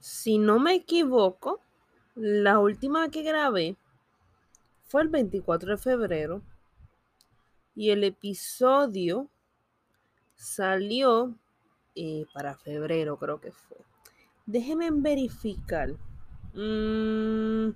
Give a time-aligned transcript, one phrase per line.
[0.00, 1.60] si no me equivoco,
[2.14, 3.76] la última que grabé
[4.82, 6.42] fue el 24 de febrero
[7.74, 9.28] y el episodio
[10.34, 11.34] salió
[11.94, 13.76] eh, para febrero, creo que fue.
[14.46, 15.90] Déjenme verificar.
[16.54, 17.70] Mm,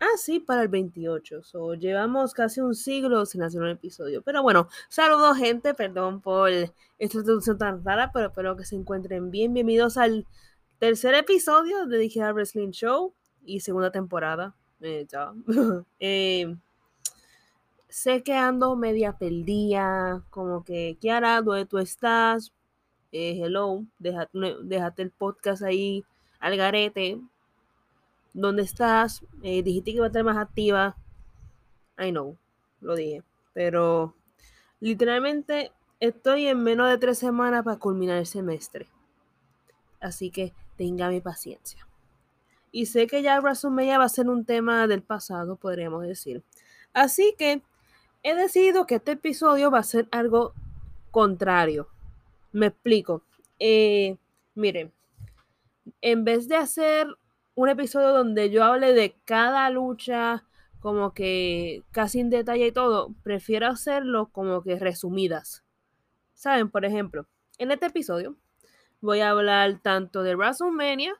[0.00, 1.42] ah, sí, para el 28.
[1.42, 4.22] So, llevamos casi un siglo sin hacer un episodio.
[4.22, 9.30] Pero bueno, saludos gente, perdón por esta introducción tan rara, pero espero que se encuentren
[9.30, 9.52] bien.
[9.52, 10.26] Bienvenidos al
[10.78, 13.12] tercer episodio de Digital Wrestling Show
[13.44, 14.54] y segunda temporada.
[14.80, 15.32] Eh, ya.
[16.00, 16.56] eh,
[17.88, 22.52] sé que ando media perdida, como que, Kiara, ¿dónde tú estás?
[23.10, 26.04] Eh, hello, déjate, el podcast ahí
[26.38, 27.20] al garete.
[28.34, 29.24] ¿Dónde estás?
[29.42, 30.96] Eh, dijiste que iba a estar más activa.
[31.98, 32.36] I know,
[32.80, 33.22] lo dije.
[33.54, 34.14] Pero
[34.78, 38.88] literalmente estoy en menos de tres semanas para culminar el semestre.
[40.00, 41.86] Así que tenga mi paciencia.
[42.70, 46.42] Y sé que ya WrestleMania va a ser un tema del pasado, podríamos decir.
[46.94, 47.62] Así que
[48.22, 50.54] he decidido que este episodio va a ser algo
[51.10, 51.88] contrario.
[52.52, 53.22] Me explico.
[53.58, 54.16] Eh,
[54.54, 54.92] miren,
[56.00, 57.08] en vez de hacer
[57.54, 60.44] un episodio donde yo hable de cada lucha,
[60.80, 65.64] como que casi en detalle y todo, prefiero hacerlo como que resumidas.
[66.34, 67.26] Saben, por ejemplo,
[67.58, 68.36] en este episodio
[69.00, 71.14] voy a hablar tanto de WrestleMania,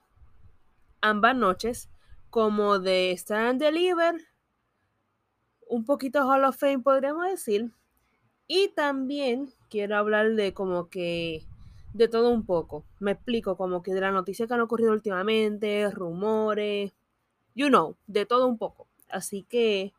[1.01, 1.89] ambas noches,
[2.31, 4.17] como de Stand Deliver,
[5.69, 7.73] un poquito Hall of Fame podríamos decir,
[8.47, 11.45] y también quiero hablar de como que
[11.93, 12.84] de todo un poco.
[12.99, 16.95] Me explico, como que de las noticias que han ocurrido últimamente, rumores,
[17.55, 18.89] you know, de todo un poco.
[19.11, 19.93] Así que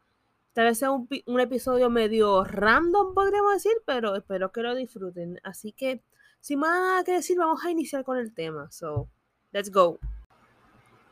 [0.54, 5.40] tal vez sea un, un episodio medio random, podríamos decir, pero espero que lo disfruten.
[5.44, 6.02] Así que
[6.40, 8.72] sin más nada que decir, vamos a iniciar con el tema.
[8.72, 9.10] So,
[9.52, 10.00] let's go.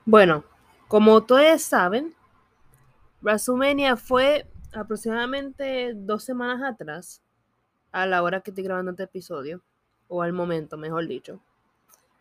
[0.06, 0.44] Bueno,
[0.88, 2.16] como todos saben,
[3.22, 7.22] WrestleMania fue aproximadamente dos semanas atrás,
[7.92, 9.64] a la hora que estoy grabando este episodio,
[10.08, 11.42] o al momento, mejor dicho.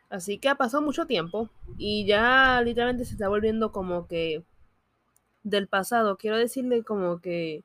[0.09, 4.44] Así que ha pasado mucho tiempo y ya literalmente se está volviendo como que
[5.43, 6.17] del pasado.
[6.17, 7.65] Quiero decirle como que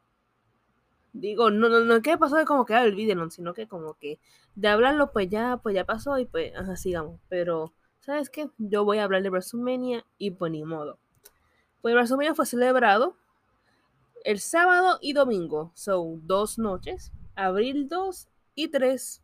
[1.13, 4.19] digo, no, no, no que pasó de como que ah, olvídenlo, sino que como que
[4.55, 7.19] de hablarlo, pues ya, pues ya pasó y pues, ajá, sigamos.
[7.29, 8.49] Pero, ¿sabes qué?
[8.57, 10.99] Yo voy a hablar de WrestleMania y pues ni modo.
[11.81, 13.15] Pues WrestleMania fue celebrado
[14.23, 19.23] el sábado y domingo, son dos noches, abril 2 y 3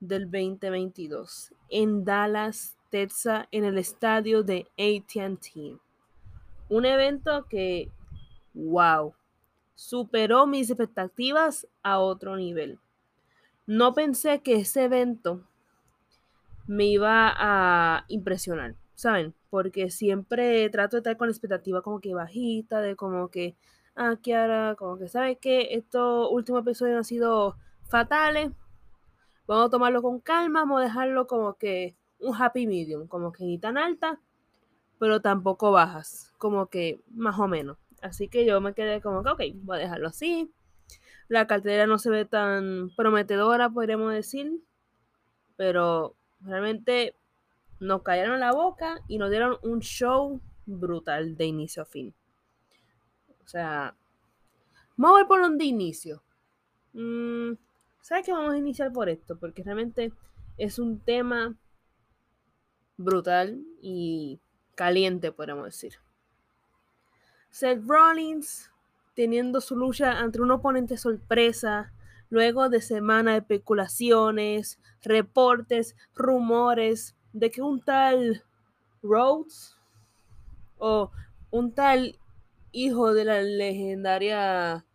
[0.00, 5.80] del 2022, en Dallas, Texas, en el estadio de ATT.
[6.68, 7.92] Un evento que,
[8.54, 9.14] wow,
[9.74, 12.78] superó mis expectativas a otro nivel.
[13.66, 15.46] No pensé que ese evento
[16.66, 19.34] me iba a impresionar, ¿saben?
[19.50, 23.56] Porque siempre trato de estar con la expectativa como que bajita, de como que,
[23.94, 25.68] ah, Kiara, como que, ¿sabes qué?
[25.72, 28.52] Estos últimos episodios han sido fatales.
[29.46, 33.44] Vamos a tomarlo con calma, vamos a dejarlo como que un happy medium, como que
[33.44, 34.20] ni tan alta,
[34.98, 37.76] pero tampoco bajas, como que más o menos.
[38.02, 40.52] Así que yo me quedé como que, ok, voy a dejarlo así.
[41.28, 44.60] La cartera no se ve tan prometedora, podríamos decir.
[45.56, 47.16] Pero realmente
[47.80, 52.12] nos cayeron la boca y nos dieron un show brutal de inicio a fin.
[53.44, 53.94] O sea,
[54.96, 56.22] vamos a ver por dónde inicio.
[56.92, 57.52] Mm,
[58.00, 59.38] ¿Sabes que vamos a iniciar por esto?
[59.38, 60.12] Porque realmente
[60.58, 61.56] es un tema
[62.96, 64.40] brutal y
[64.74, 66.01] caliente, podríamos decir.
[67.52, 68.70] Seth Rollins
[69.14, 71.92] teniendo su lucha ante un oponente sorpresa,
[72.30, 78.42] luego de semana de especulaciones, reportes, rumores de que un tal
[79.02, 79.76] Rhodes
[80.78, 81.10] o
[81.50, 82.18] un tal
[82.72, 84.86] hijo de la legendaria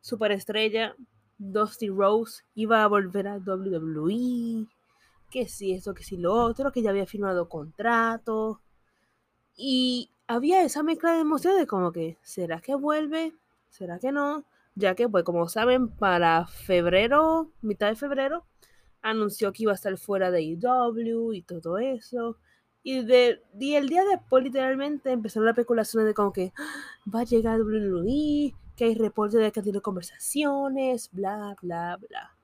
[0.00, 0.96] superestrella
[1.36, 4.66] Dusty Rose iba a volver a WWE,
[5.30, 8.62] que si eso, que si lo otro, que ya había firmado contrato.
[9.54, 13.34] Y había esa mezcla de emociones como que, ¿será que vuelve?
[13.68, 14.44] ¿Será que no?
[14.76, 18.46] Ya que, pues, como saben, para febrero, mitad de febrero,
[19.02, 22.36] anunció que iba a estar fuera de IW y todo eso.
[22.84, 26.74] Y, de, el día después, literalmente, empezaron las especulaciones de como que ah,
[27.12, 32.36] va a llegar WWE, que hay reportes de que tiene conversaciones, bla, bla, bla.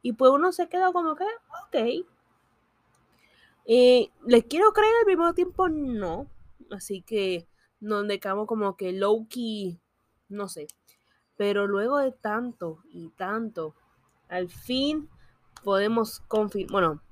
[0.00, 2.06] Y pues uno se queda como que, ok.
[3.66, 5.68] Eh, ¿Les quiero creer al mismo tiempo?
[5.68, 6.26] No.
[6.72, 7.46] Así que
[7.80, 9.78] donde quedamos como que low key,
[10.28, 10.66] no sé.
[11.36, 13.74] Pero luego de tanto y tanto,
[14.28, 15.08] al fin
[15.62, 17.02] podemos confirmar, bueno,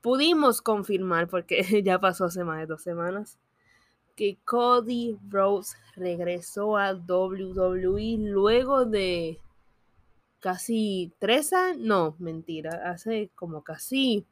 [0.00, 3.38] pudimos confirmar, porque ya pasó hace más de dos semanas,
[4.16, 9.40] que Cody Rhodes regresó a WWE luego de
[10.40, 14.26] casi tres años, no, mentira, hace como casi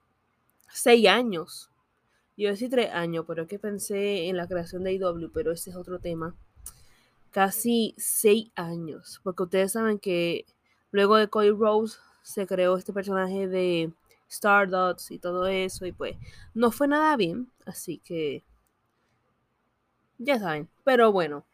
[0.70, 1.71] seis años.
[2.36, 5.70] Yo decía tres años, pero es que pensé en la creación de IW, pero ese
[5.70, 6.34] es otro tema.
[7.30, 10.46] Casi seis años, porque ustedes saben que
[10.90, 13.92] luego de Cody Rhodes se creó este personaje de
[14.28, 16.16] Stardust y todo eso, y pues
[16.54, 18.44] no fue nada bien, así que
[20.18, 21.44] ya saben, pero bueno,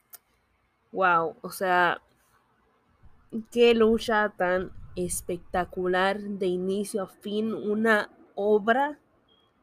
[0.93, 2.03] wow, o sea,
[3.51, 8.99] qué lucha tan espectacular de inicio a fin, una obra,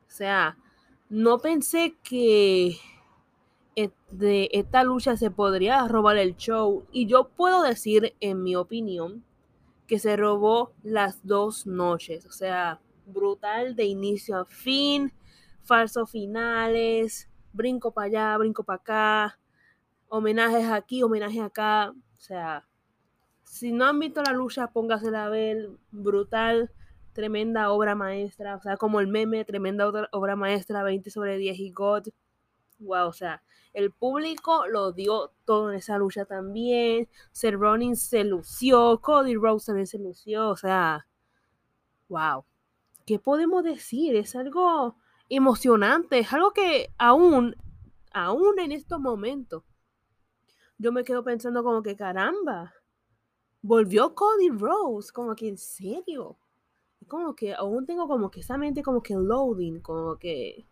[0.07, 0.57] o sea,
[1.09, 2.77] no pensé que
[4.09, 6.85] de esta lucha se podría robar el show.
[6.91, 9.23] Y yo puedo decir en mi opinión
[9.87, 15.13] que se robó las dos noches, o sea, brutal de inicio a fin,
[15.63, 19.39] falsos finales, brinco para allá, brinco para acá,
[20.07, 22.65] homenajes aquí, homenajes acá, o sea,
[23.43, 26.71] si no han visto la lucha, póngasela a ver, brutal,
[27.15, 31.71] tremenda obra maestra, o sea, como el meme, tremenda obra maestra, 20 sobre 10 y
[31.71, 32.03] God,
[32.79, 33.41] wow, o sea,
[33.73, 39.65] el público lo dio todo en esa lucha también, Seth Rollins se lució, Cody Rhodes
[39.65, 41.07] también se lució, o sea,
[42.09, 42.43] wow,
[43.05, 44.15] ¿qué podemos decir?
[44.17, 44.97] Es algo
[45.29, 47.55] emocionante, es algo que aún,
[48.11, 49.63] aún en estos momentos,
[50.77, 52.73] yo me quedo pensando como que caramba,
[53.61, 56.37] volvió Cody Rose, como que en serio,
[57.07, 60.65] como que aún tengo como que esa mente como que loading, como que,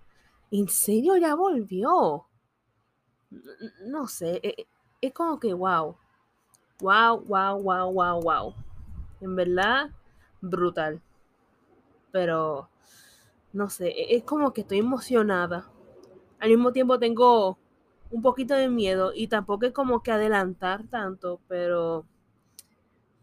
[0.51, 2.25] en serio ya volvió,
[3.85, 4.67] no sé, es, e,
[5.01, 5.97] es como que wow,
[6.81, 8.53] wow, wow, wow, wow, wow,
[9.21, 9.89] en verdad,
[10.41, 11.01] brutal,
[12.11, 12.69] pero
[13.53, 15.69] no sé, e, es como que estoy emocionada.
[16.39, 17.57] Al mismo tiempo tengo
[18.11, 22.05] un poquito de miedo y tampoco es como que adelantar tanto, pero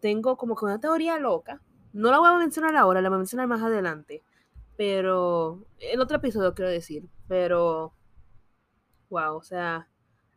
[0.00, 1.60] tengo como que una teoría loca.
[1.92, 4.22] No la voy a mencionar ahora, la voy a mencionar más adelante.
[4.76, 7.92] Pero en otro episodio quiero decir, pero
[9.10, 9.88] wow, o sea,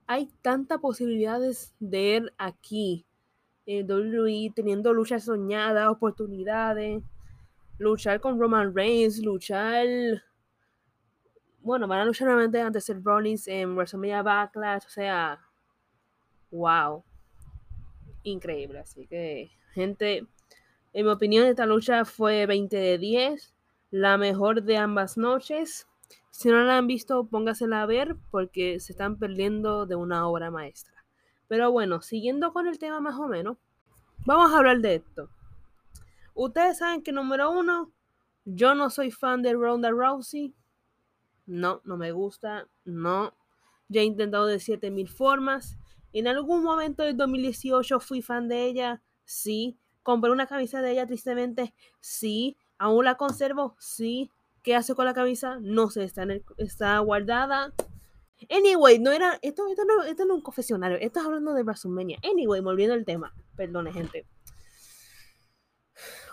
[0.08, 3.06] hay tantas posibilidades de ir aquí
[3.66, 7.04] en WWE teniendo luchas soñadas, oportunidades
[7.78, 9.86] luchar con Roman Reigns, luchar.
[11.62, 14.86] Bueno, van a luchar nuevamente ante Seth Rollins en WrestleMania Backlash.
[14.86, 15.40] O sea,
[16.52, 17.04] wow.
[18.24, 18.80] Increíble.
[18.80, 20.28] Así que, gente,
[20.94, 23.54] en mi opinión, esta lucha fue 20 de 10.
[23.90, 25.88] La mejor de ambas noches.
[26.30, 30.52] Si no la han visto, póngasela a ver porque se están perdiendo de una obra
[30.52, 31.04] maestra.
[31.48, 33.58] Pero bueno, siguiendo con el tema más o menos,
[34.26, 35.30] vamos a hablar de esto.
[36.36, 37.92] Ustedes saben que número uno,
[38.46, 40.54] yo no soy fan de Ronda Rousey.
[41.46, 42.68] No, no me gusta.
[42.86, 43.34] No.
[43.88, 45.78] Ya he intentado de 7000 formas.
[46.14, 49.02] En algún momento del 2018 fui fan de ella.
[49.26, 49.78] Sí.
[50.04, 51.74] Compré una camisa de ella tristemente.
[52.00, 52.58] Sí.
[52.78, 53.76] ¿Aún la conservo?
[53.80, 54.30] Sí.
[54.62, 55.58] ¿Qué hace con la camisa?
[55.62, 57.74] No sé, está, en está guardada.
[58.50, 59.40] Anyway, no era.
[59.42, 60.98] Esto, esto, no, esto no es un confesionario.
[60.98, 62.20] Esto es hablando de WrestleMania.
[62.24, 63.34] Anyway, volviendo al tema.
[63.56, 64.26] Perdone, gente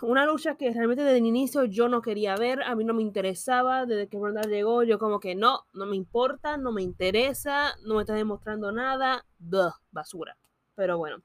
[0.01, 3.01] una lucha que realmente desde el inicio yo no quería ver, a mí no me
[3.01, 7.75] interesaba, desde que Ronda llegó yo como que no, no me importa, no me interesa,
[7.83, 9.25] no me está demostrando nada,
[9.91, 10.37] basura.
[10.75, 11.17] Pero bueno,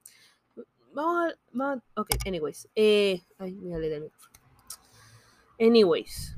[0.96, 3.78] vamos a, ok, anyways, eh, ay, mira,
[5.58, 6.36] Anyways,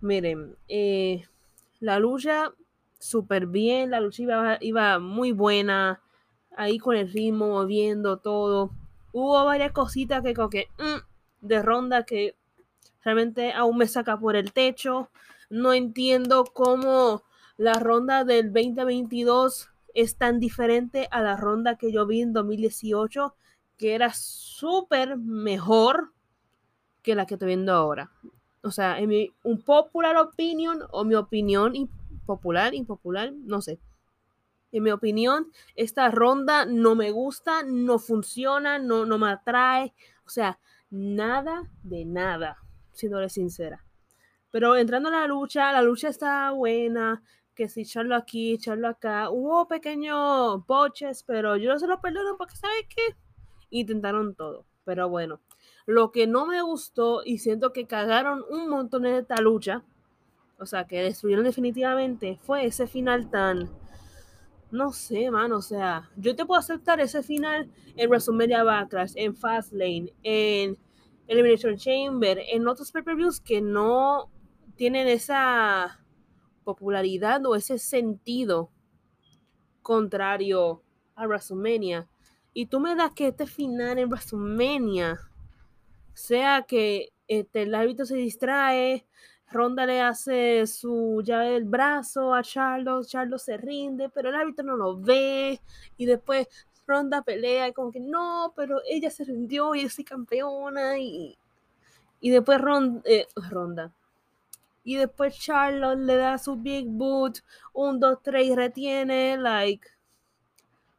[0.00, 1.24] miren, eh,
[1.80, 2.52] la lucha
[2.98, 6.00] súper bien, la lucha iba, iba muy buena,
[6.56, 8.70] ahí con el ritmo, moviendo todo
[9.14, 12.36] hubo varias cositas que como que mm, de ronda que
[13.02, 15.08] realmente aún me saca por el techo.
[15.48, 17.22] No entiendo cómo
[17.56, 23.34] la ronda del 2022 es tan diferente a la ronda que yo vi en 2018,
[23.76, 26.12] que era súper mejor
[27.02, 28.10] que la que estoy viendo ahora.
[28.62, 33.78] O sea, en mi un popular opinion o mi opinión impopular, impopular, no sé.
[34.72, 39.94] En mi opinión, esta ronda no me gusta, no funciona, no, no me atrae.
[40.26, 40.58] O sea,
[40.90, 42.56] nada de nada,
[42.92, 43.84] siendo sincera.
[44.50, 47.22] Pero entrando a la lucha, la lucha está buena.
[47.54, 49.30] Que si echarlo aquí, echarlo acá.
[49.30, 53.16] Hubo pequeños boches, pero yo no se lo perdono porque, ¿sabe qué?
[53.70, 54.64] Intentaron todo.
[54.84, 55.40] Pero bueno,
[55.86, 59.82] lo que no me gustó y siento que cagaron un montón en esta lucha,
[60.58, 63.70] o sea, que destruyeron definitivamente, fue ese final tan
[64.74, 69.36] no sé, mano, o sea, yo te puedo aceptar ese final en WrestleMania Backlash, en
[69.36, 70.76] Fastlane, en
[71.28, 74.30] Elimination Chamber, en otros pay-per-views que no
[74.74, 76.03] tienen esa
[76.64, 78.70] popularidad o ese sentido
[79.82, 80.82] contrario
[81.14, 82.08] a WrestleMania.
[82.52, 85.20] Y tú me das que este final en WrestleMania
[86.14, 89.06] sea que este, el árbitro se distrae,
[89.50, 94.64] Ronda le hace su llave del brazo a Charlos, Charlos se rinde, pero el árbitro
[94.64, 95.60] no lo ve
[95.96, 96.48] y después
[96.86, 101.38] Ronda pelea y como que no, pero ella se rindió y soy campeona y,
[102.20, 102.60] y después
[103.04, 103.92] eh, Ronda.
[104.84, 109.88] Y después Charlotte le da su big boot, un, dos, tres y retiene, like.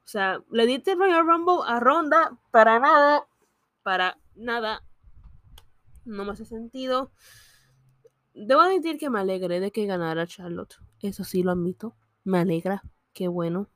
[0.03, 3.27] O sea, le diste Royal Rumble a Ronda para nada,
[3.83, 4.83] para nada.
[6.03, 7.11] No me hace sentido.
[8.33, 10.75] Debo admitir que me alegré de que ganara Charlotte.
[11.01, 11.95] Eso sí lo admito.
[12.23, 12.83] Me alegra.
[13.13, 13.69] Qué bueno.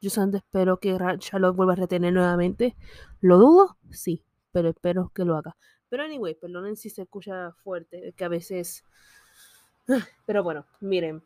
[0.00, 2.76] Yo solamente espero que Charlotte vuelva a retener nuevamente.
[3.20, 3.76] ¿Lo dudo?
[3.90, 5.56] Sí, pero espero que lo haga.
[5.88, 8.84] Pero anyway, perdonen si se escucha fuerte, que a veces...
[10.26, 11.22] Pero bueno, miren.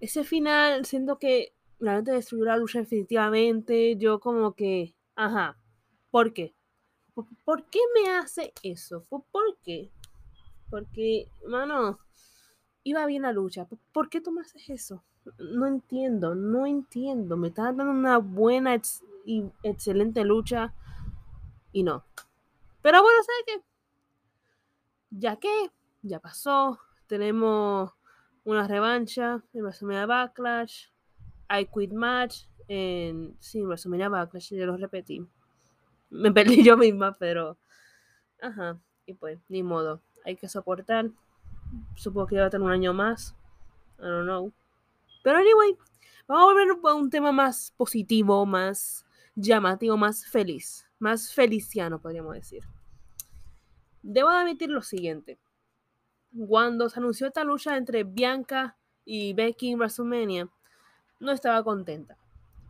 [0.00, 3.96] Ese final, siento que la gente destruyó la lucha definitivamente.
[3.96, 4.94] Yo como que...
[5.14, 5.56] Ajá.
[6.10, 6.54] ¿Por qué?
[7.44, 9.04] ¿Por qué me hace eso?
[9.08, 9.90] ¿Por qué?
[10.70, 11.98] Porque, mano,
[12.84, 13.66] iba bien la lucha.
[13.92, 15.02] ¿Por qué tú me haces eso?
[15.38, 17.36] No entiendo, no entiendo.
[17.36, 18.80] Me estás dando una buena
[19.26, 20.72] y excelente lucha
[21.72, 22.04] y no.
[22.82, 23.64] Pero bueno, ¿sabes qué?
[25.10, 25.70] Ya que
[26.02, 27.92] ya pasó, tenemos
[28.44, 30.86] una revancha en WrestleMania Backlash,
[31.50, 35.26] I Quit Match en sí, WrestleMania Backlash, ya lo repetí.
[36.10, 37.58] Me perdí yo misma, pero
[38.40, 41.10] ajá, y pues, ni modo hay que soportar.
[41.96, 43.36] Supongo que va a tener un año más.
[43.98, 44.52] I don't know.
[45.22, 45.76] Pero anyway,
[46.26, 49.04] vamos a volver a un tema más positivo, más
[49.34, 50.86] llamativo, más feliz.
[50.98, 52.64] Más feliciano, podríamos decir.
[54.02, 55.38] Debo admitir lo siguiente.
[56.36, 60.48] Cuando se anunció esta lucha entre Bianca y Becky en WrestleMania,
[61.18, 62.16] no estaba contenta.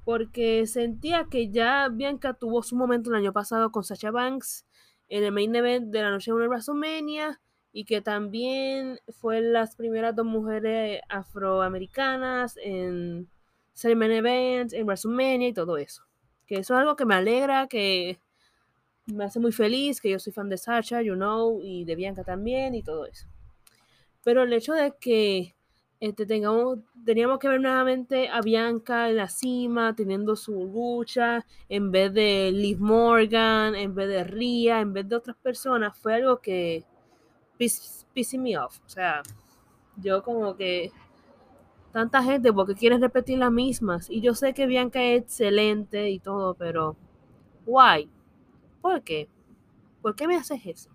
[0.05, 4.67] Porque sentía que ya Bianca tuvo su momento el año pasado con Sasha Banks
[5.09, 7.41] en el main event de la noche de WrestleMania
[7.73, 13.29] y que también fue las primeras dos mujeres afroamericanas en
[13.73, 16.03] ser main event, en WrestleMania y todo eso.
[16.47, 18.19] Que eso es algo que me alegra, que
[19.07, 22.25] me hace muy feliz, que yo soy fan de Sasha, you know, y de Bianca
[22.25, 23.30] también y todo eso.
[24.23, 25.55] Pero el hecho de que
[26.01, 31.91] este, tengamos, teníamos que ver nuevamente a Bianca en la cima, teniendo su lucha, en
[31.91, 36.41] vez de Liv Morgan, en vez de Ria, en vez de otras personas, fue algo
[36.41, 36.85] que
[37.59, 38.81] pissing me off.
[38.87, 39.23] O sea,
[39.97, 40.91] yo como que
[41.93, 44.09] tanta gente porque quieren repetir las mismas.
[44.09, 46.97] Y yo sé que Bianca es excelente y todo, pero
[47.67, 48.09] why?
[48.81, 49.29] ¿Por qué?
[50.01, 50.91] ¿Por qué me haces eso?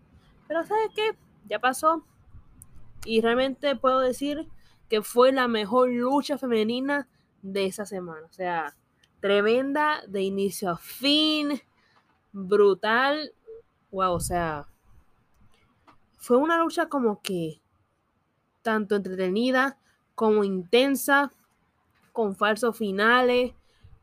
[0.47, 1.11] Pero ¿sabes qué?
[1.47, 2.03] Ya pasó.
[3.05, 4.47] Y realmente puedo decir
[4.89, 7.07] que fue la mejor lucha femenina
[7.41, 8.25] de esa semana.
[8.27, 8.75] O sea,
[9.19, 11.61] tremenda de inicio a fin,
[12.31, 13.31] brutal.
[13.91, 14.67] Wow, o sea,
[16.17, 17.61] fue una lucha como que
[18.61, 19.77] tanto entretenida
[20.15, 21.31] como intensa,
[22.13, 23.53] con falsos finales,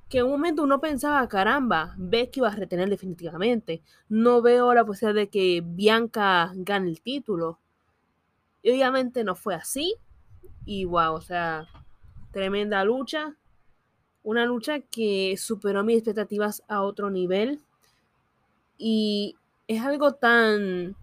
[0.09, 3.83] que en un momento uno pensaba, caramba, Becky va a retener definitivamente.
[4.11, 7.59] No veo la posibilidad de que Bianca gane el título.
[8.65, 9.95] Obviamente no fue así.
[10.65, 11.67] Y wow, o sea,
[12.31, 13.37] tremenda lucha.
[14.23, 17.61] Una lucha que superó mis expectativas a otro nivel.
[18.79, 20.97] Y es algo tan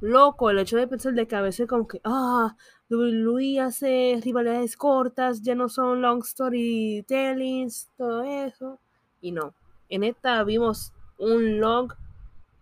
[0.00, 2.56] loco el hecho de pensar de que a veces como que, ah,
[2.90, 8.78] WWE hace rivalidades cortas, ya no son long storytellings, todo eso.
[9.20, 9.54] Y no,
[9.88, 11.92] en esta vimos un long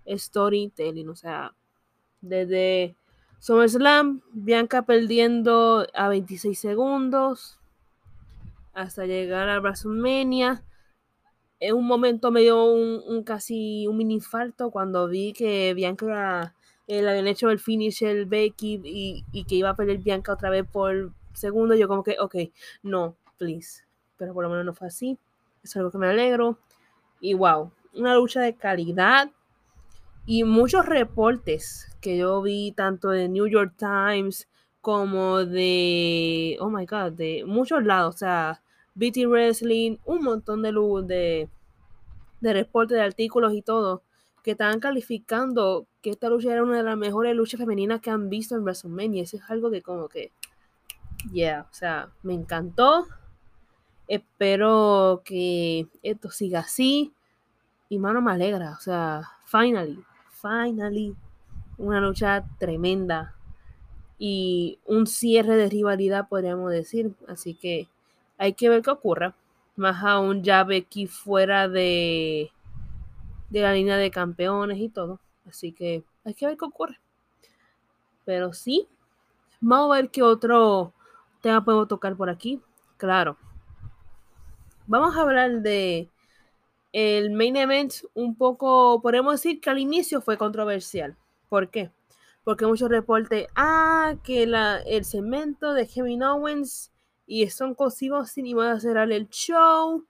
[0.06, 1.54] storytelling, o sea,
[2.20, 2.96] desde
[3.44, 7.58] SummerSlam, Bianca perdiendo a 26 segundos
[8.72, 10.64] hasta llegar a WrestleMania.
[11.60, 16.54] En un momento me dio un, casi un mini infarto cuando vi que Bianca
[16.86, 20.48] eh, le habían hecho el finish el Becky y, que iba a perder Bianca otra
[20.48, 21.74] vez por segundo.
[21.74, 22.36] Yo como que, ok,
[22.82, 23.84] no, please.
[24.16, 25.18] Pero por lo menos no fue así.
[25.62, 26.56] Es algo que me alegro.
[27.20, 29.30] Y wow, una lucha de calidad
[30.26, 34.48] y muchos reportes que yo vi tanto de New York Times
[34.80, 38.62] como de, oh my god, de muchos lados, o sea,
[38.94, 40.72] BT Wrestling, un montón de,
[41.06, 41.48] de,
[42.40, 44.02] de reportes, de artículos y todo,
[44.42, 48.28] que estaban calificando que esta lucha era una de las mejores luchas femeninas que han
[48.28, 49.22] visto en WrestleMania.
[49.22, 50.32] Eso es algo que como que,
[51.32, 53.06] yeah, o sea, me encantó.
[54.06, 57.14] Espero que esto siga así.
[57.88, 60.04] Y mano me alegra, o sea, finally,
[60.44, 61.16] finally,
[61.78, 63.34] una lucha tremenda.
[64.18, 67.14] y un cierre de rivalidad, podríamos decir.
[67.28, 67.88] Así que
[68.38, 69.34] hay que ver qué ocurra.
[69.76, 72.52] Más aún ya Becky fuera de,
[73.50, 75.20] de la línea de campeones y todo.
[75.48, 77.00] Así que hay que ver qué ocurre.
[78.24, 78.88] Pero sí,
[79.60, 80.92] vamos a ver qué otro
[81.40, 82.60] tema podemos tocar por aquí.
[82.96, 83.36] Claro.
[84.86, 86.08] Vamos a hablar de
[86.94, 91.16] el main event un poco, podemos decir que al inicio fue controversial.
[91.48, 91.90] ¿Por qué?
[92.44, 96.92] Porque muchos reportes, ah, que el segmento de Kevin Owens
[97.26, 100.04] y Stone Cold Steve Austin iban a cerrar el show,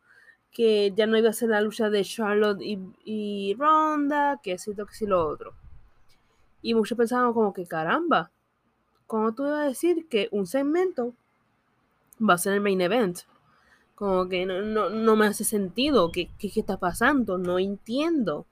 [0.50, 4.68] que ya no iba a ser la lucha de Charlotte y, y Ronda, que es
[4.68, 5.54] esto, que sí lo otro.
[6.60, 8.30] Y muchos pensaban como que caramba,
[9.06, 11.14] ¿cómo tú ibas a decir que un segmento
[12.20, 13.20] va a ser el main event?
[13.94, 16.10] Como que no, no, no me hace sentido.
[16.10, 17.38] ¿Qué, ¿Qué, está pasando?
[17.38, 18.46] No entiendo.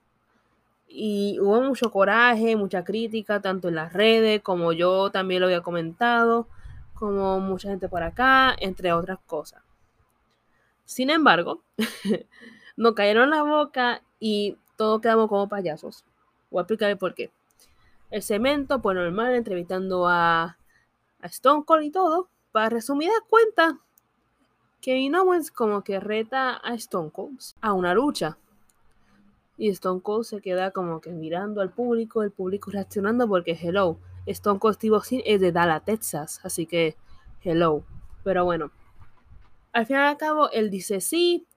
[0.87, 5.61] Y hubo mucho coraje, mucha crítica, tanto en las redes como yo también lo había
[5.61, 6.47] comentado,
[6.93, 9.63] como mucha gente por acá, entre otras cosas.
[10.85, 11.61] Sin embargo,
[12.77, 16.05] nos cayeron la boca y todos quedamos como payasos.
[16.51, 17.31] Voy a explicar por qué.
[18.11, 20.43] El cemento, pues normal, entrevistando a,
[21.21, 22.29] a Stone Cold y todo.
[22.51, 23.73] Para resumidas cuentas,
[24.83, 28.37] Kevin Owens como que reta a Stone Cold a una lucha.
[29.57, 33.97] Y Stone Cold se queda como que mirando al público, el público reaccionando porque hello,
[34.25, 36.97] Stone Cold Steve Austin es de Dallas, Texas, así que
[37.45, 37.85] hello.
[38.25, 38.71] Pero bueno,
[39.71, 41.47] al final y al cabo él dice sí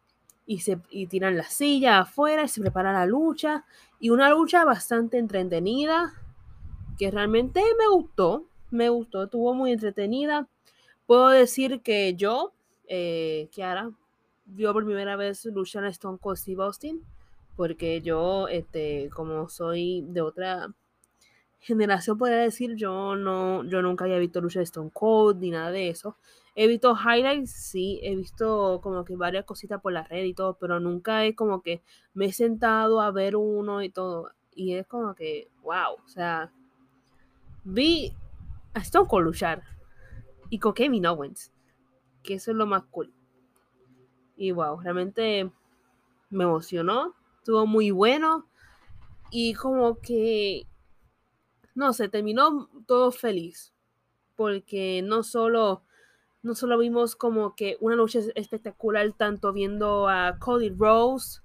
[0.47, 3.65] y, se, y tiran la silla afuera y se prepara la lucha.
[3.99, 6.15] Y una lucha bastante entretenida
[6.97, 10.47] que realmente me gustó, me gustó, estuvo muy entretenida.
[11.07, 12.53] Puedo decir que yo
[12.89, 13.91] eh, Kiara
[14.47, 17.03] vio por primera vez luchar a Stone Cold Steve Austin,
[17.57, 20.73] porque yo, este, como soy de otra
[21.59, 25.71] generación, podría decir, yo no, yo nunca había visto lucha de Stone Cold ni nada
[25.71, 26.17] de eso.
[26.55, 30.55] He visto highlights, sí, he visto como que varias cositas por la red y todo,
[30.55, 31.83] pero nunca es como que
[32.15, 34.31] me he sentado a ver uno y todo.
[34.55, 36.51] Y es como que, wow, o sea,
[37.65, 38.15] vi
[38.73, 39.63] a Stone Cold luchar
[40.49, 41.53] y con Kevin Owens
[42.27, 43.13] que eso es lo más cool.
[44.37, 45.51] Y wow, realmente
[46.29, 48.47] me emocionó, estuvo muy bueno
[49.31, 50.67] y como que,
[51.75, 53.73] no sé, terminó todo feliz,
[54.35, 55.85] porque no solo,
[56.43, 61.41] no solo vimos como que una noche espectacular, tanto viendo a Cody Rose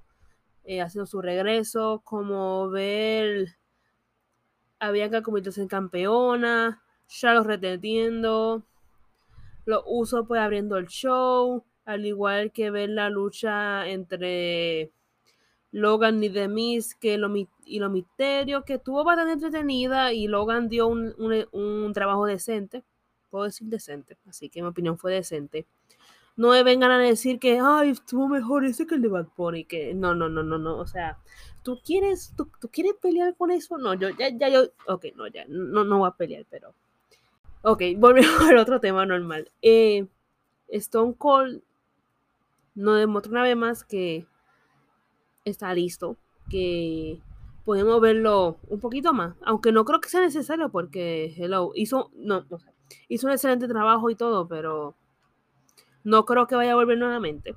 [0.63, 3.58] eh, haciendo su regreso, como ver
[4.80, 8.65] a Bianca convirtiéndose en campeona, Charlotte reteniendo,
[9.65, 14.91] lo uso pues abriendo el show, al igual que ver la lucha entre
[15.71, 20.88] Logan y Demis que lo, y los misterios, que estuvo bastante entretenida y Logan dio
[20.88, 22.84] un, un, un, trabajo decente,
[23.30, 25.65] puedo decir decente, así que mi opinión fue decente.
[26.38, 29.65] No me vengan a decir que, ay, estuvo mejor ese que el de Bad Bunny,
[29.65, 31.19] que no, no, no, no, no, o sea,
[31.62, 33.78] ¿tú quieres, tú, tú quieres pelear con eso?
[33.78, 36.74] No, yo, ya, ya, yo, ok, no, ya, no, no voy a pelear, pero
[37.63, 39.52] Ok, volvemos al otro tema normal.
[39.62, 40.08] Eh,
[40.69, 41.62] Stone Cold
[42.74, 44.26] nos demostró una vez más que
[45.45, 46.17] está listo,
[46.50, 47.21] que
[47.63, 52.45] podemos verlo un poquito más, aunque no creo que sea necesario porque Hello hizo, no,
[53.08, 54.95] hizo un excelente trabajo y todo, pero
[56.04, 57.56] no creo que vaya a volver nuevamente,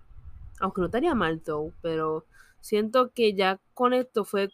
[0.61, 2.27] aunque no estaría mal, though, pero
[2.61, 4.51] siento que ya con esto fue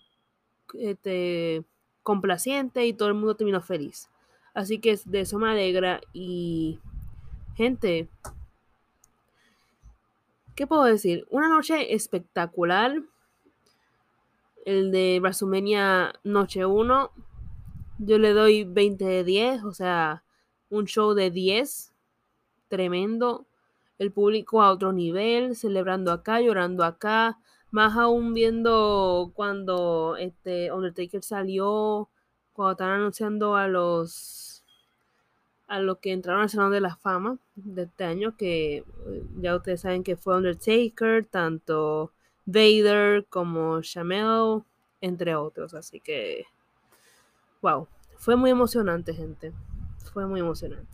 [0.74, 1.64] este,
[2.04, 4.08] complaciente y todo el mundo terminó feliz.
[4.60, 6.02] Así que de eso me alegra.
[6.12, 6.80] Y,
[7.54, 8.10] gente,
[10.54, 11.26] ¿qué puedo decir?
[11.30, 13.02] Una noche espectacular.
[14.66, 17.10] El de WrestleMania Noche 1.
[18.00, 19.64] Yo le doy 20 de 10.
[19.64, 20.24] O sea,
[20.68, 21.94] un show de 10.
[22.68, 23.46] Tremendo.
[23.98, 25.56] El público a otro nivel.
[25.56, 27.38] Celebrando acá, llorando acá.
[27.70, 32.10] Más aún viendo cuando este Undertaker salió
[32.52, 34.49] cuando están anunciando a los
[35.70, 38.84] a los que entraron al Salón de la Fama de este año, que eh,
[39.40, 42.12] ya ustedes saben que fue Undertaker, tanto
[42.44, 44.64] Vader como Shamel,
[45.00, 45.72] entre otros.
[45.74, 46.44] Así que,
[47.62, 49.52] wow, fue muy emocionante, gente.
[50.12, 50.90] Fue muy emocionante.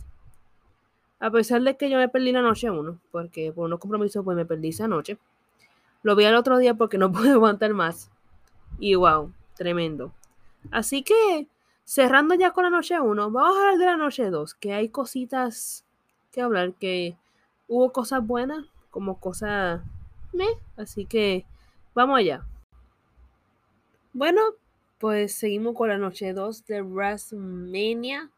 [1.19, 4.37] A pesar de que yo me perdí la noche uno, porque por unos compromisos pues
[4.37, 5.17] me perdí esa noche.
[6.03, 8.11] Lo vi al otro día porque no pude aguantar más.
[8.77, 10.13] Y wow, tremendo.
[10.69, 11.47] Así que
[11.87, 14.89] cerrando ya con la noche 1, vamos a hablar de la noche 2, que hay
[14.89, 15.85] cositas
[16.33, 17.17] que hablar, que
[17.69, 19.81] hubo cosas buenas como cosas
[20.33, 21.45] meh, así que
[21.95, 22.45] vamos allá.
[24.11, 24.41] Bueno,
[24.97, 28.31] pues seguimos con la noche 2 de WrestleMania.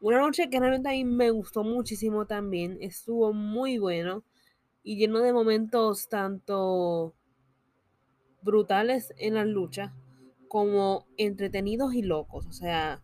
[0.00, 2.78] Una noche que realmente a mí me gustó muchísimo también.
[2.80, 4.24] Estuvo muy bueno
[4.82, 7.14] y lleno de momentos tanto
[8.42, 9.94] brutales en la lucha
[10.48, 12.46] como entretenidos y locos.
[12.46, 13.02] O sea,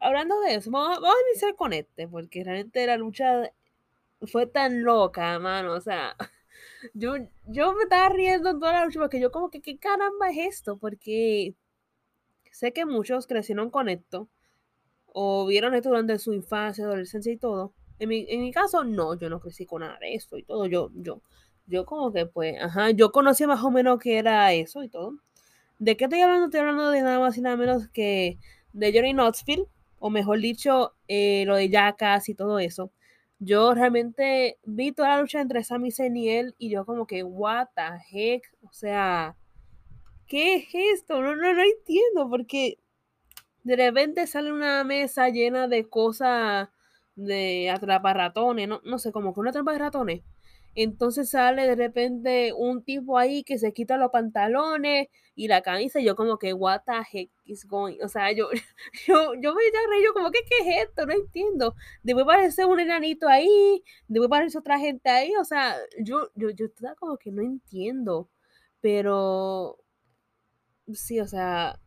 [0.00, 3.50] hablando de eso, vamos, a iniciar con este, porque realmente la lucha
[4.22, 5.72] fue tan loca, mano.
[5.72, 6.16] O sea,
[6.94, 10.30] yo, yo me estaba riendo en toda la lucha porque yo como que, ¿qué caramba
[10.30, 10.76] es esto?
[10.78, 11.54] Porque
[12.50, 14.28] sé que muchos crecieron con esto
[15.06, 17.72] o vieron esto durante su infancia, adolescencia y todo.
[17.98, 20.66] En mi, en mi caso, no, yo no crecí con nada de esto y todo.
[20.66, 21.22] Yo, yo,
[21.66, 25.14] yo como que pues, ajá, yo conocía más o menos qué era eso y todo.
[25.78, 26.46] ¿De qué estoy hablando?
[26.46, 28.38] Estoy hablando de nada más y nada menos que
[28.72, 29.66] de Johnny Knoxville,
[29.98, 32.92] o mejor dicho, eh, lo de Jackass y todo eso.
[33.40, 37.24] Yo realmente vi toda la lucha entre Sami Zayn y él y yo como que,
[37.24, 39.36] what the heck, o sea,
[40.26, 41.20] ¿qué es esto?
[41.20, 42.78] No, no, no entiendo porque
[43.64, 46.68] de repente sale una mesa llena de cosas
[47.16, 50.22] de atrapar ratones, no, no sé, como que una trampa de ratones.
[50.74, 56.00] Entonces sale de repente un tipo ahí que se quita los pantalones y la camisa
[56.00, 58.48] y yo como que what the heck is going, o sea, yo
[59.06, 61.74] yo, yo me reí, yo como que qué es esto, no entiendo.
[62.02, 66.66] Después parece un enanito ahí, después parece otra gente ahí, o sea, yo yo yo
[66.66, 68.28] estaba como que no entiendo,
[68.80, 69.78] pero
[70.92, 71.78] sí, o sea,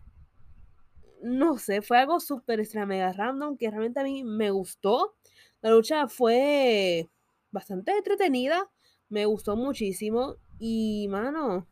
[1.22, 5.16] no sé, fue algo súper extra mega random que realmente a mí me gustó.
[5.62, 7.10] La lucha fue
[7.52, 8.70] bastante entretenida,
[9.10, 11.68] me gustó muchísimo y, mano,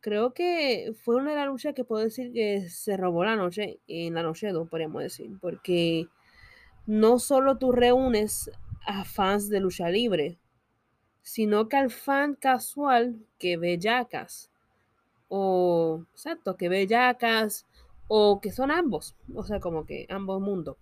[0.00, 3.80] creo que fue una de las luchas que puedo decir que se robó la noche,
[3.86, 6.08] en la noche 2, podríamos decir, porque
[6.86, 8.50] no solo tú reúnes
[8.86, 10.38] a fans de lucha libre,
[11.22, 13.78] sino que al fan casual que ve
[15.28, 17.66] o, exacto, que ve yacas,
[18.06, 20.76] o que son ambos, o sea, como que ambos mundos.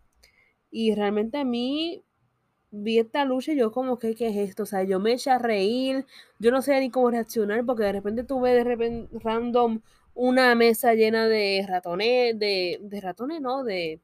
[0.70, 2.02] Y realmente a mí
[2.72, 4.64] vi esta lucha y yo como que, ¿qué es esto?
[4.64, 6.06] O sea, yo me eché a reír,
[6.38, 9.80] yo no sé ni cómo reaccionar porque de repente tuve de repente random
[10.14, 13.62] una mesa llena de ratones, de, de ratones, ¿no?
[13.64, 14.00] De,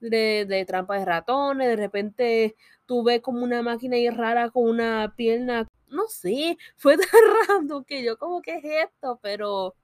[0.00, 5.14] de, de trampas de ratones, de repente tuve como una máquina ahí rara con una
[5.16, 7.08] pierna, no sé, fue tan
[7.48, 9.76] random que yo como que es esto, pero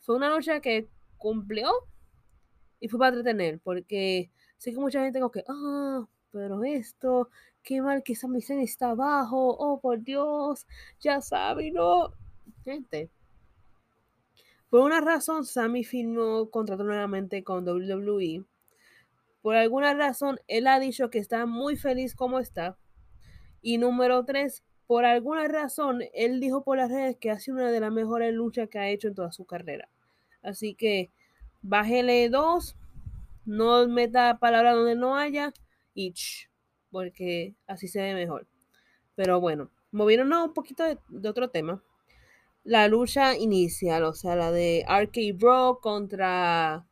[0.00, 0.88] fue una lucha que
[1.18, 1.70] cumplió
[2.80, 6.06] y fue para entretener, porque sé que mucha gente como que, ah,
[6.36, 7.30] pero esto,
[7.62, 10.66] qué mal que Zayn está abajo, oh por Dios,
[11.00, 12.12] ya sabe, no.
[12.62, 13.08] Gente,
[14.68, 18.44] por una razón Sami firmó contrato nuevamente con WWE.
[19.40, 22.76] Por alguna razón él ha dicho que está muy feliz como está.
[23.62, 27.70] Y número tres, por alguna razón él dijo por las redes que ha sido una
[27.70, 29.88] de las mejores luchas que ha hecho en toda su carrera.
[30.42, 31.10] Así que
[31.62, 32.76] bájele dos,
[33.46, 35.54] no meta palabras donde no haya
[35.96, 36.48] y ch,
[36.92, 38.46] porque así se ve mejor.
[39.16, 41.82] Pero bueno, moviéndonos un poquito de, otro tema.
[42.62, 46.86] La lucha inicial, o sea, la de Arcade Bro contra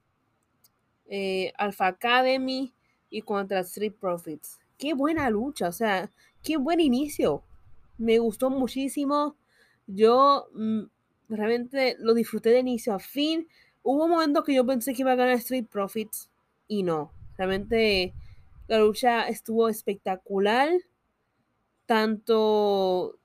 [1.07, 2.73] eh, Alpha Academy
[3.11, 4.59] y contra Street Profits.
[4.79, 6.11] Qué buena lucha, o sea,
[6.43, 7.45] qué buen inicio.
[7.99, 9.37] Me gustó muchísimo.
[9.87, 10.85] Yo mmm,
[11.29, 13.49] realmente lo disfruté de inicio a fin.
[13.83, 16.31] Hubo un momento que yo pensé que iba a ganar Street Profits
[16.69, 17.13] y no.
[17.37, 18.15] Realmente
[18.67, 20.71] la lucha estuvo espectacular.
[21.87, 23.19] Tanto,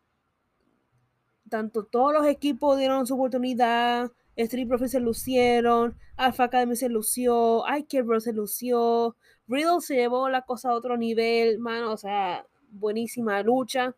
[1.50, 4.12] tanto todos los equipos dieron su oportunidad.
[4.36, 5.98] Street Profits se lucieron.
[6.18, 7.66] Alpha Academy se lució.
[7.68, 9.16] Ike Bro se lució.
[9.48, 11.60] Riddle se llevó la cosa a otro nivel.
[11.60, 13.96] Mano, o sea, buenísima lucha.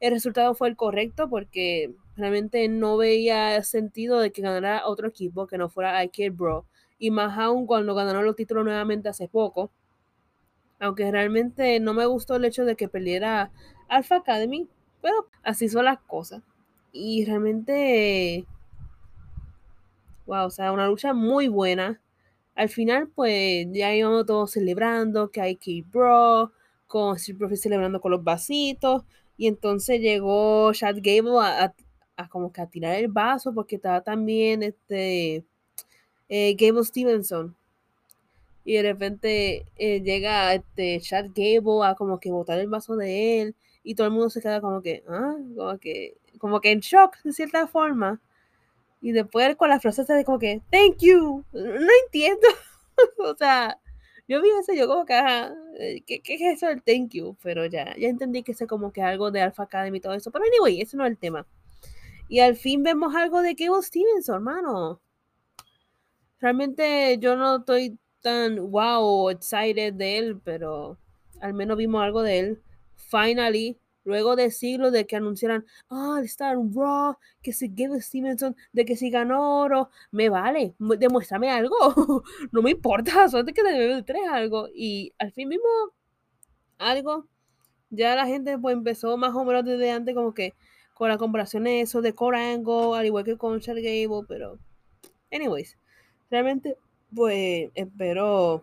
[0.00, 5.46] El resultado fue el correcto porque realmente no veía sentido de que ganara otro equipo
[5.46, 6.66] que no fuera Ike Bro.
[6.98, 9.70] Y más aún cuando ganaron los títulos nuevamente hace poco
[10.84, 13.50] aunque realmente no me gustó el hecho de que perdiera
[13.88, 14.68] Alpha Academy,
[15.00, 16.42] pero así son las cosas.
[16.92, 18.44] Y realmente,
[20.26, 22.00] wow, o sea, una lucha muy buena.
[22.54, 26.52] Al final, pues ya íbamos todos celebrando que hay que Bro,
[26.86, 29.04] con Street Profit celebrando con los vasitos.
[29.38, 31.74] Y entonces llegó Chad Gable a, a,
[32.16, 35.44] a, como que a tirar el vaso porque estaba también este
[36.28, 37.56] eh, Gable Stevenson
[38.64, 43.42] y de repente eh, llega este Chad Gable a como que botar el vaso de
[43.42, 46.80] él y todo el mundo se queda como que, ah, como que, como que en
[46.80, 48.20] shock de cierta forma.
[49.02, 52.48] Y después con la frase de como que, thank you, no entiendo.
[53.18, 53.78] o sea,
[54.26, 55.54] yo vi eso, yo como que, ajá,
[56.06, 57.36] ¿qué, ¿qué, es eso del thank you?
[57.42, 60.30] Pero ya, ya entendí que es como que algo de Alpha Academy y todo eso.
[60.30, 61.46] Pero anyway, ese no es el tema.
[62.28, 65.00] Y al fin vemos algo de Cable Stevenson, hermano.
[66.40, 70.98] Realmente yo no estoy tan wow, excited de él, pero
[71.40, 72.62] al menos vimos algo de él.
[72.96, 78.56] Finally, luego de siglos de que anunciaran, ah, está en Raw, que si Gable Stevenson,
[78.72, 81.76] de que si ganó oro, me vale, demuéstrame algo,
[82.52, 84.68] no me importa, solo que te tres algo.
[84.74, 85.68] Y al fin mismo
[86.78, 87.26] algo,
[87.90, 90.54] ya la gente pues empezó más o menos desde antes como que
[90.94, 94.58] con la comparación de eso de Core Angle, al igual que con Chad Gable, pero
[95.30, 95.76] anyways,
[96.30, 96.78] realmente
[97.14, 98.62] pues espero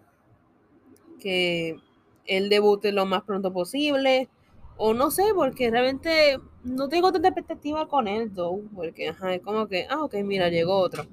[1.20, 1.78] que
[2.26, 4.30] él debute lo más pronto posible.
[4.78, 8.64] O no sé, porque realmente no tengo tanta expectativa con él, though.
[8.74, 11.06] Porque, ajá, es como que, ah, ok, mira, llegó otro.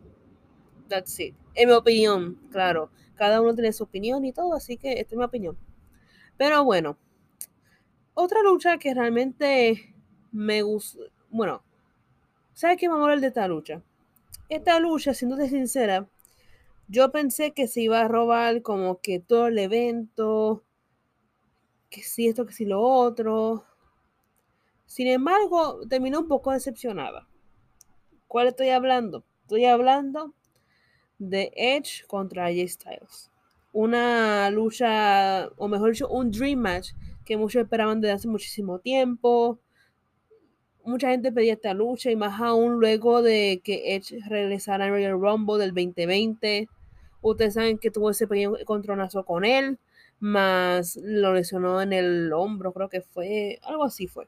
[0.88, 1.34] That's it.
[1.54, 2.90] En mi opinión, claro.
[3.14, 5.58] Cada uno tiene su opinión y todo, así que esta es mi opinión.
[6.36, 6.96] Pero bueno,
[8.14, 9.94] otra lucha que realmente
[10.32, 11.02] me gusta.
[11.30, 11.62] Bueno,
[12.54, 13.82] ¿sabes qué me mola de esta lucha?
[14.48, 16.08] Esta lucha, siéndote sincera,
[16.88, 20.64] yo pensé que se iba a robar como que todo el evento,
[21.90, 23.64] que sí esto, que sí lo otro.
[24.86, 27.28] Sin embargo, terminé un poco decepcionada.
[28.26, 29.24] ¿Cuál estoy hablando?
[29.42, 30.34] Estoy hablando
[31.18, 33.30] de Edge contra AJ Styles.
[33.72, 36.92] Una lucha, o mejor dicho, un dream match
[37.26, 39.60] que muchos esperaban desde hace muchísimo tiempo.
[40.84, 45.20] Mucha gente pedía esta lucha y más aún luego de que Edge regresara en Royal
[45.20, 46.68] Rumble del 2020.
[47.22, 49.78] Ustedes saben que tuvo ese pequeño contronazo con él
[50.20, 54.26] más lo lesionó en el hombro, creo que fue, algo así fue.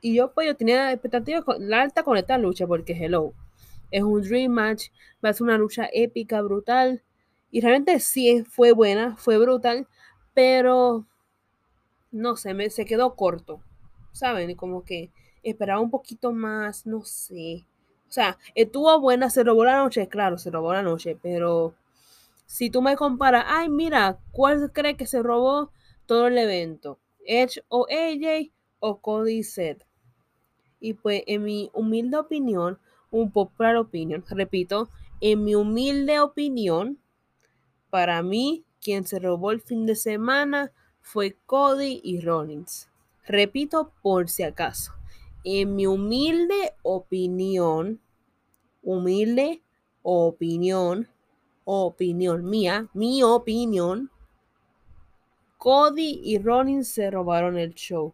[0.00, 3.32] Y yo pues yo tenía expectativas la alta con esta lucha porque hello,
[3.90, 4.88] es un dream match,
[5.24, 7.02] va a ser una lucha épica, brutal.
[7.50, 9.86] Y realmente sí fue buena, fue brutal,
[10.34, 11.06] pero
[12.10, 13.60] no sé, me, se quedó corto.
[14.12, 14.54] ¿Saben?
[14.56, 15.10] Como que
[15.42, 17.64] esperaba un poquito más, no sé.
[18.08, 21.74] O sea, estuvo buena, se robó la noche, claro, se robó la noche, pero
[22.52, 25.72] si tú me comparas, ay, mira, ¿cuál cree que se robó
[26.04, 26.98] todo el evento?
[27.24, 29.86] ¿Edge o AJ o Cody Seth?
[30.78, 32.78] Y pues, en mi humilde opinión,
[33.10, 34.90] un popular opinión, repito,
[35.22, 36.98] en mi humilde opinión,
[37.88, 42.90] para mí, quien se robó el fin de semana fue Cody y Rollins.
[43.26, 44.92] Repito, por si acaso.
[45.42, 47.98] En mi humilde opinión,
[48.82, 49.62] humilde
[50.02, 51.08] opinión,
[51.64, 54.10] opinión mía, mi opinión,
[55.58, 58.12] Cody y Ronin se robaron el show.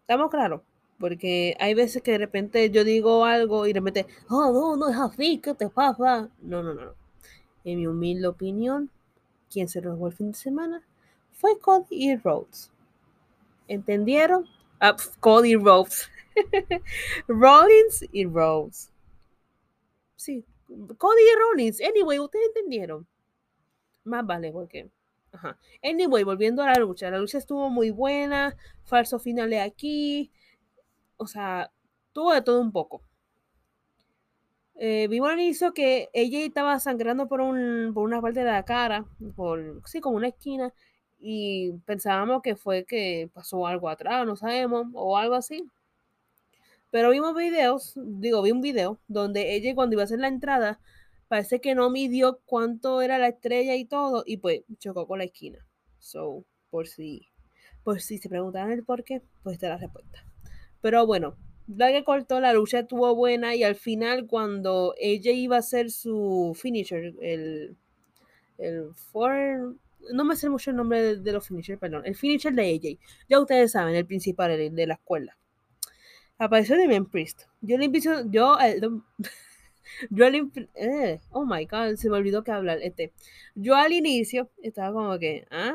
[0.00, 0.60] ¿Estamos claros?
[0.98, 4.88] Porque hay veces que de repente yo digo algo y de repente, oh, no, no
[4.88, 6.28] es así, ¿qué te pasa?
[6.42, 6.94] No, no, no.
[7.64, 8.90] En mi humilde opinión,
[9.50, 10.82] quien se robó el fin de semana
[11.32, 12.70] fue Cody y Rhodes.
[13.66, 14.46] ¿Entendieron?
[14.80, 16.10] Ah, Cody y Rhodes.
[17.26, 18.90] Rollins y Rhodes.
[20.16, 20.44] Sí,
[20.98, 21.80] Cody Rollins.
[21.80, 23.06] Anyway, ustedes entendieron.
[24.04, 24.90] Más vale, porque.
[25.32, 25.58] Ajá.
[25.82, 27.10] Anyway, volviendo a la lucha.
[27.10, 28.56] La lucha estuvo muy buena.
[28.84, 30.30] Falso finales aquí.
[31.16, 31.70] O sea,
[32.12, 33.02] tuvo de todo un poco.
[34.76, 39.06] Eh, al inicio que ella estaba sangrando por, un, por una parte de la cara,
[39.36, 40.74] por, sí, como una esquina,
[41.20, 45.68] y pensábamos que fue que pasó algo atrás, no sabemos, o algo así.
[46.94, 50.78] Pero vimos videos, digo, vi un video donde ella cuando iba a hacer la entrada,
[51.26, 55.24] parece que no midió cuánto era la estrella y todo, y pues chocó con la
[55.24, 55.66] esquina.
[55.98, 57.26] So, por si,
[57.82, 60.24] por si se preguntan el por qué, pues está la respuesta.
[60.82, 65.56] Pero bueno, la que cortó, la lucha estuvo buena y al final cuando ella iba
[65.56, 67.76] a hacer su finisher, el,
[68.56, 68.90] el
[70.12, 73.00] no me sé mucho el nombre de, los finishers, perdón, el finisher de AJ.
[73.28, 75.36] Ya ustedes saben, el principal de la escuela
[76.44, 77.42] apareció Damian Priest.
[77.60, 78.80] Yo le empiezo, yo, eh,
[80.10, 82.78] yo le, eh, oh my god, se me olvidó que hablar.
[82.82, 83.12] Este,
[83.54, 85.74] yo al inicio estaba como que, ah,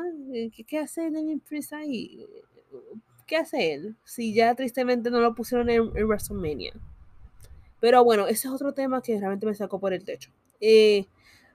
[0.54, 2.26] ¿qué, qué hace Damian Priest ahí?
[3.26, 3.96] ¿Qué hace él?
[4.04, 6.72] Si ya tristemente no lo pusieron en, WrestleMania.
[7.78, 10.30] Pero bueno, ese es otro tema que realmente me sacó por el techo.
[10.60, 11.06] Eh,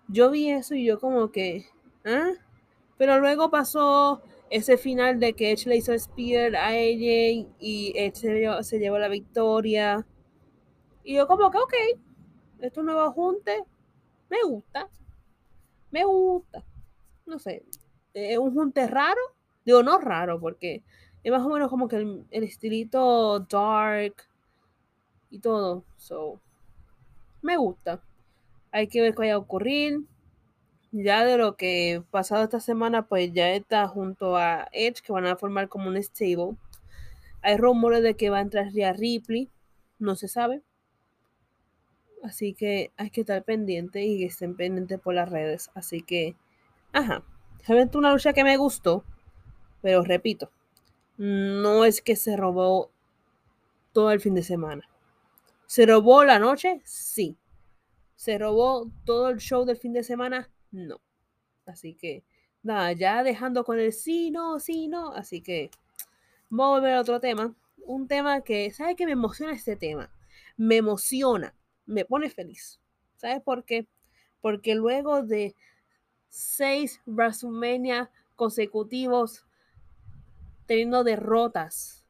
[0.07, 1.65] yo vi eso y yo como que,
[2.05, 2.31] ¿ah?
[2.97, 8.15] Pero luego pasó ese final de que Edge le hizo Spear a AJ y Edge
[8.61, 10.05] se llevó, la victoria.
[11.03, 11.73] Y yo como que, ok,
[12.61, 13.63] esto nuevo junte,
[14.29, 14.89] me gusta.
[15.91, 16.63] Me gusta.
[17.25, 17.63] No sé,
[18.13, 19.21] es un junte raro.
[19.65, 20.83] Digo, no raro, porque
[21.23, 24.15] es más o menos como que el, el estilito dark
[25.29, 25.83] y todo.
[25.97, 26.39] So,
[27.41, 28.01] me gusta.
[28.71, 30.05] Hay que ver qué vaya a ocurrir
[31.03, 35.25] ya de lo que pasado esta semana, pues ya está junto a Edge, que van
[35.25, 36.55] a formar como un stable.
[37.41, 39.49] Hay rumores de que va a entrar Rhea Ripley,
[39.99, 40.61] no se sabe.
[42.23, 45.69] Así que hay que estar pendiente y que estén pendientes por las redes.
[45.75, 46.35] Así que,
[46.93, 47.23] ajá.
[47.67, 49.03] Realmente una lucha que me gustó.
[49.81, 50.49] Pero repito,
[51.17, 52.89] no es que se robó
[53.91, 54.87] todo el fin de semana.
[55.65, 56.81] ¿Se robó la noche?
[56.85, 57.37] Sí.
[58.15, 60.49] ¿Se robó todo el show del fin de semana?
[60.75, 60.99] No.
[61.65, 62.25] Así que,
[62.61, 65.13] nada, ya dejando con el sí, no, sí, no.
[65.13, 65.71] Así que,
[66.49, 67.55] vamos a volver a otro tema.
[67.77, 70.11] Un tema que, ¿sabe qué me emociona este tema?
[70.57, 72.81] Me emociona, me pone feliz.
[73.15, 73.87] ¿Sabes por qué?
[74.41, 75.55] Porque luego de
[76.27, 79.45] seis WrestleMania consecutivos
[80.65, 82.05] teniendo derrotas,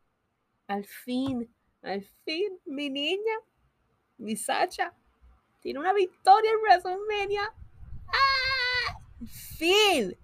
[0.67, 3.36] al fin, al fin, mi niña,
[4.17, 4.95] mi Sacha,
[5.62, 7.54] tiene una victoria en WrestleMania.
[8.08, 8.45] ¡Ah!
[9.58, 10.15] ¡Fin!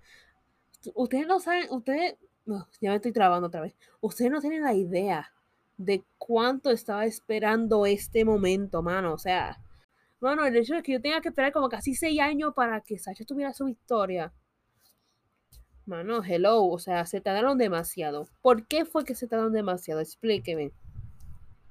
[0.95, 3.75] Ustedes no saben, ustedes, no, ya me estoy trabando otra vez.
[4.01, 5.31] Ustedes no tienen la idea
[5.77, 9.13] de cuánto estaba esperando este momento, mano.
[9.13, 9.59] O sea,
[10.19, 12.97] mano, el hecho de que yo tenga que esperar como casi seis años para que
[12.97, 14.33] Sacha tuviera su victoria.
[15.85, 18.27] Mano, hello, o sea, se tardaron demasiado.
[18.41, 20.01] ¿Por qué fue que se tardaron demasiado?
[20.01, 20.71] Explíqueme.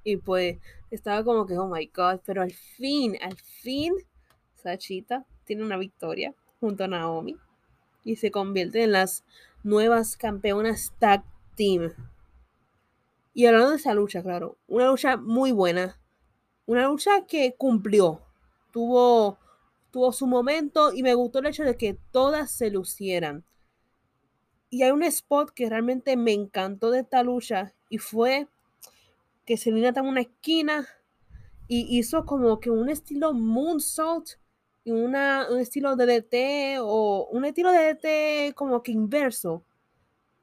[0.03, 0.57] Y pues
[0.89, 3.93] estaba como que, oh my god, pero al fin, al fin,
[4.55, 7.35] Sachita tiene una victoria junto a Naomi
[8.05, 9.25] y se convierte en las
[9.63, 11.23] nuevas campeonas tag
[11.55, 11.91] team.
[13.33, 15.99] Y hablando de esa lucha, claro, una lucha muy buena,
[16.65, 18.21] una lucha que cumplió,
[18.71, 19.39] tuvo,
[19.89, 23.43] tuvo su momento y me gustó el hecho de que todas se lucieran.
[24.69, 28.47] Y hay un spot que realmente me encantó de esta lucha y fue
[29.45, 30.87] que Selena estaba en una esquina
[31.67, 34.40] y hizo como que un estilo moonsault
[34.85, 39.63] una, un estilo DDT o un estilo DDT como que inverso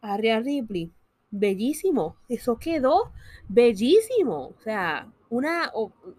[0.00, 0.92] a Rhea Ripley.
[1.30, 3.12] Bellísimo, eso quedó
[3.48, 5.70] bellísimo, o sea, una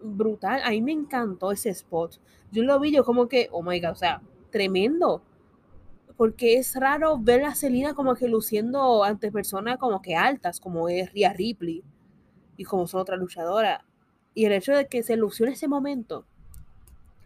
[0.02, 2.20] brutal, a mí me encantó ese spot.
[2.52, 5.22] Yo lo vi yo como que, oh my god, o sea, tremendo.
[6.16, 10.88] Porque es raro ver a Selena como que luciendo ante personas como que altas, como
[10.88, 11.82] es Rhea Ripley
[12.56, 13.82] y como son otras luchadoras.
[14.34, 16.26] Y el hecho de que se lució en ese momento,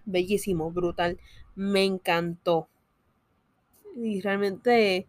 [0.04, 1.18] bellísimo, brutal,
[1.54, 2.68] me encantó.
[3.96, 5.06] Y realmente,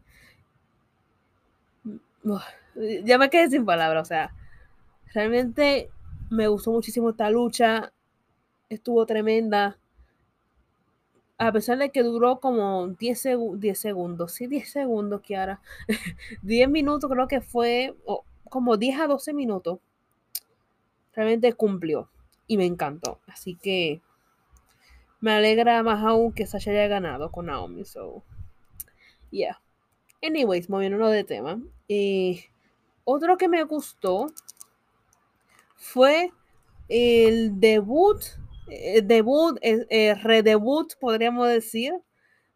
[3.04, 4.34] ya me quedé sin palabras, o sea,
[5.14, 5.90] realmente
[6.30, 7.92] me gustó muchísimo esta lucha,
[8.70, 9.78] estuvo tremenda.
[11.38, 13.20] A pesar de que duró como 10,
[13.74, 15.62] segundos, sí, 10 segundos, Kiara.
[16.44, 17.96] 10 minutos creo que fue,
[18.50, 19.80] como 10 a 12 minutos
[21.14, 22.10] realmente cumplió
[22.48, 23.20] y me encantó.
[23.28, 24.02] Así que
[25.20, 27.86] me alegra más aún que Sasha haya ganado con Naomi.
[27.86, 28.24] So,
[29.32, 29.62] yeah.
[30.22, 31.62] Anyways, moviéndonos de tema.
[31.88, 32.46] y
[33.04, 34.28] otro que me gustó
[35.76, 36.32] fue
[36.90, 38.20] el debut,
[38.68, 41.94] eh, debut, eh, el redebut, podríamos decir,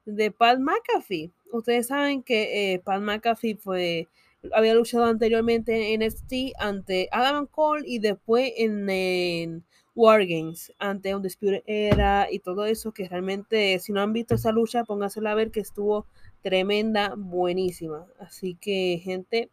[0.06, 1.32] de Pat McAfee.
[1.52, 4.08] Ustedes saben que eh, Pat McAfee fue
[4.54, 9.66] había luchado anteriormente en NXT ante Adam Cole y después en
[10.00, 14.86] Wargames ante Undisputed Era y todo eso que realmente si no han visto esa lucha
[14.86, 16.06] póngansela a ver que estuvo
[16.42, 18.06] tremenda, buenísima.
[18.18, 19.50] Así que gente,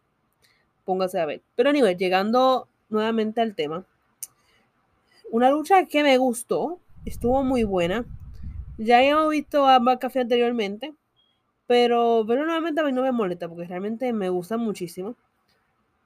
[0.84, 1.42] póngase a ver.
[1.56, 3.84] Pero a nivel, llegando nuevamente al tema.
[5.32, 8.04] Una lucha que me gustó, estuvo muy buena.
[8.78, 10.94] Ya habíamos visto a McAfee anteriormente.
[11.66, 15.16] Pero pero nuevamente a mí no me molesta porque realmente me gusta muchísimo.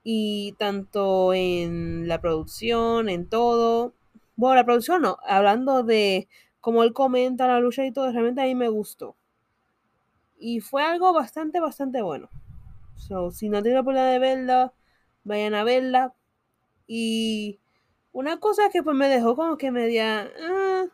[0.03, 3.93] Y tanto en la producción, en todo.
[4.41, 6.27] Bueno, la producción no, hablando de
[6.61, 9.15] cómo él comenta la lucha y todo, realmente a mí me gustó.
[10.39, 12.31] Y fue algo bastante, bastante bueno.
[12.97, 14.73] So, si no tienen la de verla,
[15.25, 16.15] vayan a verla.
[16.87, 17.61] Y
[18.13, 20.31] una cosa que pues me dejó como que media...
[20.43, 20.87] Ah,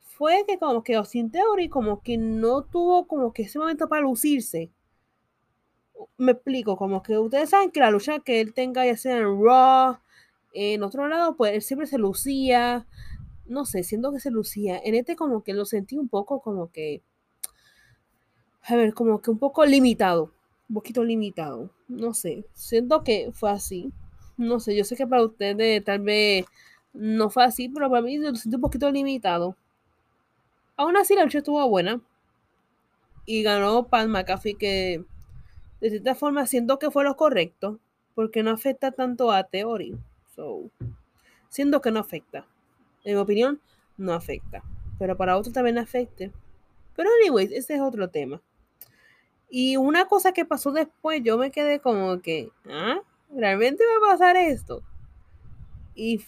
[0.00, 4.02] fue que como que Austin Theory como que no tuvo como que ese momento para
[4.02, 4.72] lucirse.
[6.16, 9.40] Me explico, como que ustedes saben que la lucha que él tenga ya sea en
[9.40, 9.98] Raw,
[10.52, 12.86] en otro lado, pues él siempre se lucía.
[13.46, 14.80] No sé, siento que se lucía.
[14.82, 17.02] En este como que lo sentí un poco como que...
[18.62, 20.32] A ver, como que un poco limitado.
[20.68, 21.70] Un poquito limitado.
[21.88, 22.44] No sé.
[22.54, 23.92] Siento que fue así.
[24.36, 26.46] No sé, yo sé que para ustedes tal vez
[26.92, 29.56] no fue así, pero para mí lo sentí un poquito limitado.
[30.76, 32.00] Aún así, la lucha estuvo buena.
[33.24, 35.04] Y ganó Pat McAfee, que
[35.80, 37.78] de cierta forma siento que fue lo correcto,
[38.14, 39.96] porque no afecta tanto a Theory.
[40.42, 40.70] So,
[41.48, 42.48] siento que no afecta.
[43.04, 43.60] En mi opinión,
[43.96, 44.64] no afecta.
[44.98, 46.32] Pero para otros también afecte.
[46.96, 48.42] Pero, anyways, ese es otro tema.
[49.48, 53.00] Y una cosa que pasó después, yo me quedé como que, ¿ah?
[53.32, 54.82] ¿Realmente va a pasar esto?
[55.94, 56.20] Y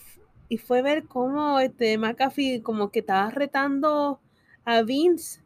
[0.48, 4.20] y fue ver cómo este McAfee como que estaba retando
[4.64, 5.42] a Vince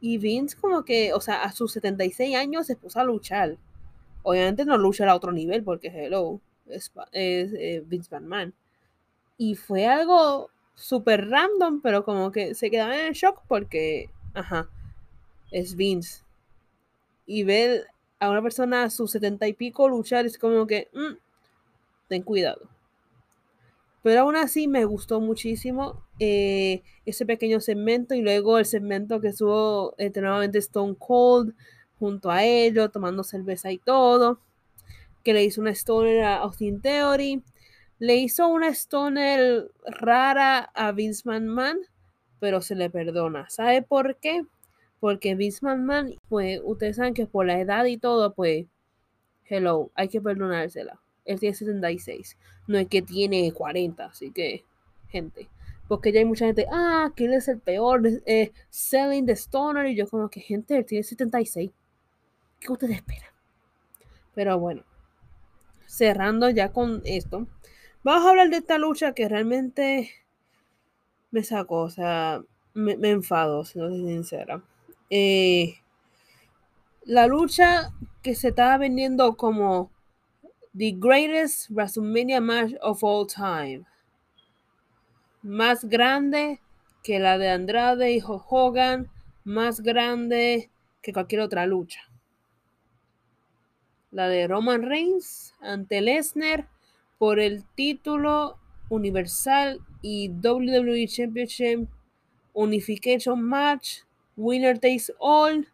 [0.00, 3.56] y Vince como que, o sea, a sus 76 años se puso a luchar.
[4.22, 6.40] Obviamente no lucha a otro nivel porque hello,
[6.72, 8.54] es, eh, Vince McMahon.
[9.38, 14.68] Y fue algo súper random, pero como que se quedaba en shock porque, ajá,
[15.50, 16.22] es Vince.
[17.26, 17.86] Y ver
[18.20, 21.16] a una persona a sus setenta y pico luchar es como que, mm,
[22.08, 22.68] ten cuidado.
[24.02, 29.28] Pero aún así me gustó muchísimo eh, ese pequeño segmento y luego el segmento que
[29.28, 31.54] estuvo este, nuevamente Stone Cold
[31.98, 34.40] junto a ellos, tomando cerveza y todo.
[35.22, 37.42] Que le hizo una stoner a Austin Theory.
[37.98, 41.78] Le hizo una stoner rara a Vince McMahon,
[42.40, 43.48] pero se le perdona.
[43.48, 44.42] ¿Sabe por qué?
[44.98, 48.66] Porque Vince McMahon, pues ustedes saben que por la edad y todo, pues,
[49.46, 51.00] hello, hay que perdonársela.
[51.24, 54.64] Él tiene 76, no es que tiene 40, así que,
[55.08, 55.48] gente.
[55.88, 59.86] Porque ya hay mucha gente, ah, que él es el peor, eh, selling the stoner,
[59.86, 61.70] y yo como que, gente, él tiene 76.
[62.58, 63.30] ¿Qué ustedes esperan?
[64.34, 64.82] Pero bueno,
[65.92, 67.46] cerrando ya con esto,
[68.02, 70.10] vamos a hablar de esta lucha que realmente
[71.30, 74.62] me sacó, o sea, me, enfado, si no soy sincera.
[75.10, 75.74] Eh,
[77.04, 79.90] la lucha que se estaba vendiendo como
[80.74, 83.84] The Greatest WrestleMania Match of All Time.
[85.42, 86.60] Más grande
[87.02, 89.10] que la de Andrade y Hogan,
[89.44, 90.70] más grande
[91.02, 92.00] que cualquier otra lucha.
[94.12, 96.68] La de Roman Reigns ante Lesnar
[97.18, 98.58] por el título
[98.90, 101.88] universal y WWE Championship
[102.52, 104.00] Unification Match,
[104.36, 105.66] Winner Takes All,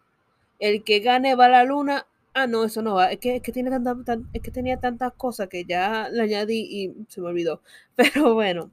[0.61, 2.07] el que gane va a la luna.
[2.33, 3.11] Ah, no, eso no va.
[3.11, 6.23] Es que, es que, tiene tanta, tan, es que tenía tantas cosas que ya le
[6.23, 7.61] añadí y se me olvidó.
[7.97, 8.71] Pero bueno.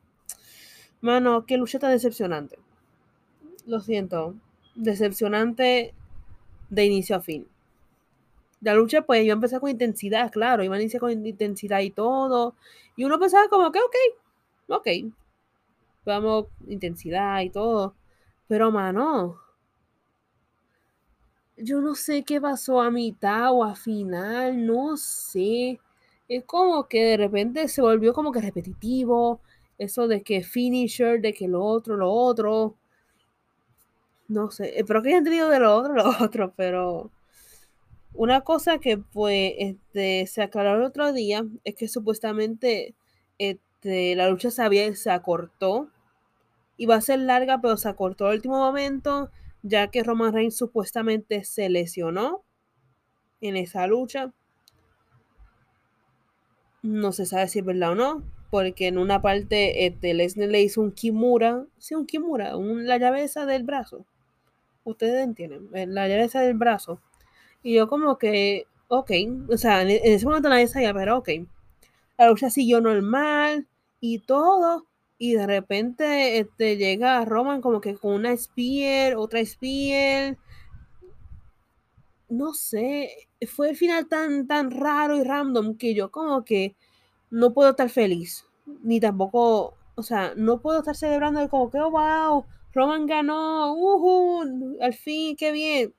[1.01, 2.59] Mano, qué lucha tan decepcionante.
[3.65, 4.35] Lo siento.
[4.75, 5.93] Decepcionante
[6.69, 7.47] de inicio a fin.
[8.61, 10.63] La lucha, pues, a empezar con intensidad, claro.
[10.63, 12.55] Iba a iniciar con intensidad y todo.
[12.95, 13.95] Y uno pensaba como que, ok,
[14.69, 14.87] ok.
[16.05, 17.95] Vamos, intensidad y todo.
[18.47, 19.39] Pero, mano,
[21.57, 25.79] yo no sé qué pasó a mitad o a final, no sé.
[26.27, 29.39] Es como que de repente se volvió como que repetitivo.
[29.77, 32.75] Eso de que finisher, de que lo otro, lo otro.
[34.27, 37.11] No sé, espero que hayan tenido de lo otro, lo otro, pero
[38.15, 39.53] una cosa que pues
[39.91, 42.95] se aclaró el otro día es que supuestamente
[43.37, 45.89] este, la lucha se, había, se acortó.
[46.77, 49.29] Iba a ser larga, pero se acortó al último momento
[49.67, 52.43] ya que Roman Reigns supuestamente se lesionó
[53.41, 54.31] en esa lucha.
[56.83, 60.61] No se sabe si es verdad o no, porque en una parte este, Lesnar le
[60.61, 64.05] hizo un Kimura, sí, un Kimura, un, la llave esa del brazo.
[64.83, 67.01] Ustedes entienden, eh, la llave esa del brazo.
[67.65, 69.11] Y yo como que, ok,
[69.49, 71.29] o sea, en, ese momento nadie sabía, pero ok.
[72.15, 73.67] La lucha siguió normal
[73.99, 74.85] y todo,
[75.17, 80.37] y de repente este, llega Roman como que con una Spear, otra Spear.
[82.29, 83.09] No sé,
[83.47, 86.75] fue el final tan, tan raro y random que yo como que
[87.31, 88.45] no puedo estar feliz.
[88.83, 94.77] Ni tampoco, o sea, no puedo estar celebrando como que, oh, wow, Roman ganó, uh,
[94.81, 95.95] al fin, qué bien.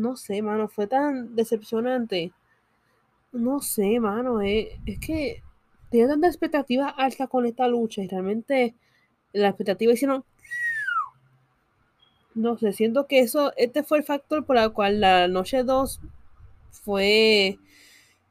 [0.00, 2.32] No sé, mano, fue tan decepcionante.
[3.32, 5.42] No sé, mano, eh, es que
[5.90, 8.74] tenía tanta expectativa alta con esta lucha y realmente
[9.32, 10.24] la expectativa hicieron
[12.34, 16.00] no sé, siento que eso, este fue el factor por el cual la noche 2
[16.70, 17.58] fue,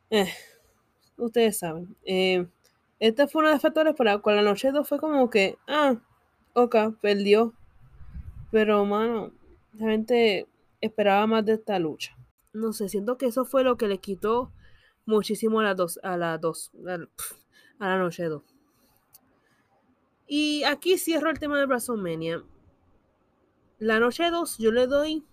[0.10, 0.30] eh,
[1.18, 2.48] ustedes saben, eh,
[3.00, 5.58] este fue uno de los factores por el cual la noche 2 fue como que,
[5.68, 5.98] ah,
[6.54, 7.54] ok, perdió,
[8.52, 9.32] pero mano,
[9.74, 10.48] realmente
[10.82, 12.16] esperaba más de esta lucha.
[12.54, 14.52] No sé, siento que eso fue lo que le quitó
[15.06, 16.72] muchísimo a las dos, a las dos,
[17.80, 18.44] a la noche 2.
[20.28, 22.44] Y aquí cierro el tema de WrestleMania.
[23.80, 25.26] La noche 2 yo le doy.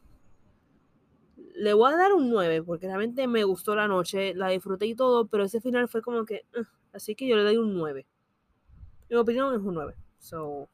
[1.54, 4.94] Le voy a dar un 9 porque realmente me gustó la noche, la disfruté y
[4.94, 6.46] todo, pero ese final fue como que.
[6.58, 8.06] Uh, así que yo le doy un 9.
[9.10, 9.94] Mi opinión es un 9.
[10.18, 10.68] So,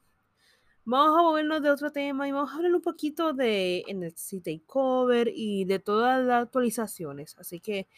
[0.85, 5.31] vamos a movernos de otro tema y vamos a hablar un poquito de NXT Takeover
[5.35, 7.37] y de todas las actualizaciones.
[7.39, 7.89] Así que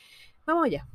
[0.47, 0.87] vamos allá.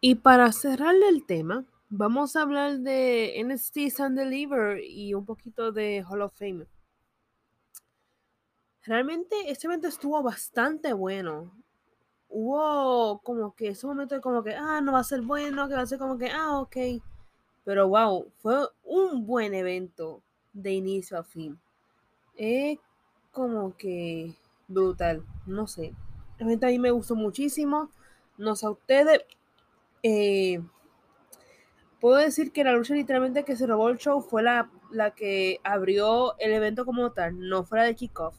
[0.00, 5.72] Y para cerrarle el tema, vamos a hablar de NXT Sun Deliver y un poquito
[5.72, 6.66] de Hall of Fame.
[8.82, 11.52] Realmente este evento estuvo bastante bueno.
[12.28, 15.74] Hubo como que ese momento de como que, ah, no va a ser bueno, que
[15.74, 16.76] va a ser como que, ah, ok.
[17.64, 21.58] Pero wow, fue un buen evento de inicio a fin.
[22.36, 22.78] Es
[23.32, 24.34] como que
[24.68, 25.94] brutal, no sé.
[26.38, 27.90] Realmente a mí me gustó muchísimo.
[28.38, 29.20] No sé a ustedes.
[30.02, 30.60] Eh,
[32.00, 35.60] puedo decir que la lucha literalmente que se robó el show fue la, la que
[35.62, 38.36] abrió el evento como tal, no fue la de kickoff,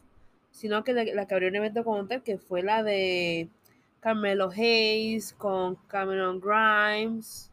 [0.50, 3.50] sino que la, la, que abrió el evento como tal, que fue la de
[4.00, 7.51] Carmelo Hayes con Cameron Grimes,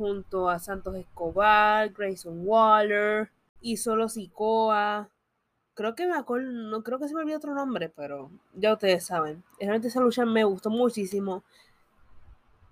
[0.00, 3.30] junto a Santos Escobar, Grayson Waller
[3.60, 5.10] y solo Sikoa.
[5.74, 9.04] Creo que me acuerdo, no creo que se me olvidó otro nombre, pero ya ustedes
[9.04, 9.44] saben.
[9.58, 11.44] Realmente esa lucha me gustó muchísimo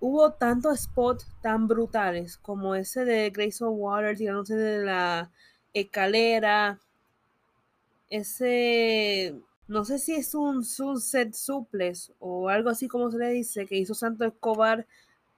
[0.01, 5.31] hubo tantos spots tan brutales como ese de Grayson Water tirándose de la
[5.72, 6.81] escalera.
[8.11, 9.35] Ese,
[9.66, 13.76] no sé si es un sunset suplex o algo así como se le dice, que
[13.76, 14.87] hizo Santo Escobar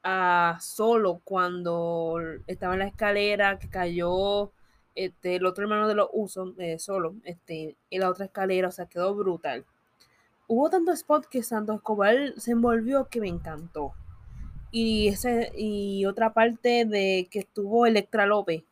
[0.03, 4.53] a solo cuando estaba en la escalera, que cayó
[4.95, 8.73] este, el otro hermano de los usos, eh, solo, este, en la otra escalera, o
[8.73, 9.65] sea, quedó brutal.
[10.47, 13.93] Hubo tanto spot que Santo Escobar se envolvió que me encantó.
[14.73, 18.65] Y, ese, y otra parte de que estuvo Electra López,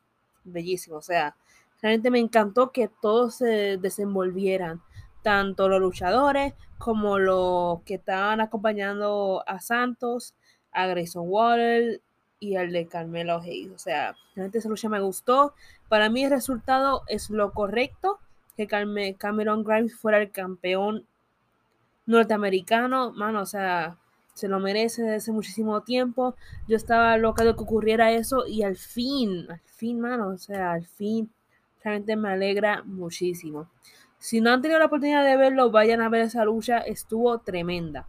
[0.45, 1.37] bellísimo, o sea,
[1.83, 4.83] realmente me encantó que todos se desenvolvieran,
[5.23, 10.35] tanto los luchadores como los que estaban acompañando a Santos,
[10.73, 12.01] a Grayson Waller
[12.41, 13.73] y al de Carmelo Hayes.
[13.73, 15.55] O sea, realmente esa lucha me gustó.
[15.89, 18.19] Para mí el resultado es lo correcto,
[18.57, 21.07] que Cameron Grimes fuera el campeón
[22.07, 23.99] norteamericano, mano, o sea,
[24.35, 26.35] se lo merece desde hace muchísimo tiempo.
[26.67, 30.73] Yo estaba loca de que ocurriera eso y al fin, al fin, mano, o sea,
[30.73, 31.31] al fin,
[31.83, 33.69] realmente me alegra muchísimo.
[34.19, 38.07] Si no han tenido la oportunidad de verlo, vayan a ver esa lucha, estuvo tremenda.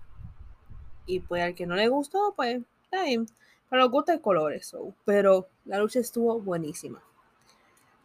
[1.10, 3.26] Y pues al que no le gustó, pues está bien.
[3.68, 7.02] Para los gusta el color eso, pero la lucha estuvo buenísima.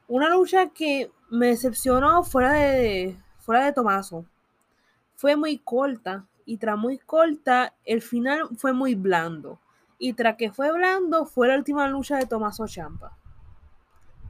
[0.08, 4.24] Una lucha que me decepcionó fuera de, fuera de Tomaso.
[5.16, 9.60] Fue muy corta, y tras muy corta, el final fue muy blando.
[9.98, 13.18] Y tras que fue blando, fue la última lucha de Tomaso Champa.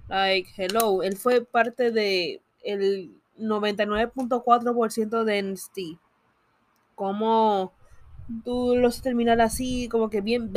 [0.08, 5.78] Like, hello, él fue parte de el 99.4% de NXT.
[6.96, 7.72] Como
[8.44, 10.52] tú los terminar así, como que bien,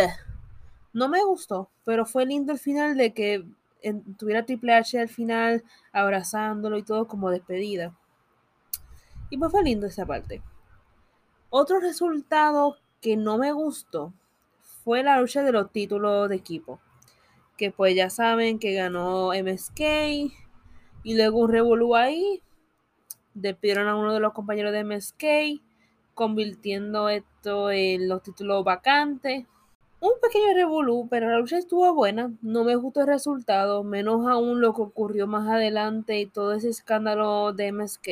[0.93, 3.45] no me gustó, pero fue lindo el final de que
[4.17, 7.95] tuviera Triple H al final abrazándolo y todo como despedida.
[9.29, 10.41] Y pues fue lindo esa parte.
[11.49, 14.13] Otro resultado que no me gustó
[14.83, 16.79] fue la lucha de los títulos de equipo.
[17.57, 19.79] Que pues ya saben que ganó MSK
[21.03, 22.41] y luego un revolú ahí.
[23.33, 25.61] Despidieron a uno de los compañeros de MSK,
[26.13, 27.09] convirtiendo
[27.47, 29.45] esto en los títulos vacantes.
[29.99, 32.31] Un pequeño revolú, pero la lucha estuvo buena.
[32.41, 36.69] No me gustó el resultado, menos aún lo que ocurrió más adelante y todo ese
[36.69, 38.09] escándalo de MSK.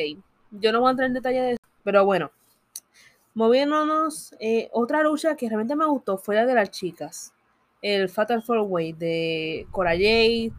[0.52, 2.30] Yo no voy a entrar en detalle de eso, pero bueno,
[3.34, 7.34] Moviéndonos, eh, otra lucha que realmente me gustó fue la de las chicas.
[7.82, 10.52] El Fatal Four Way de Cora Jade,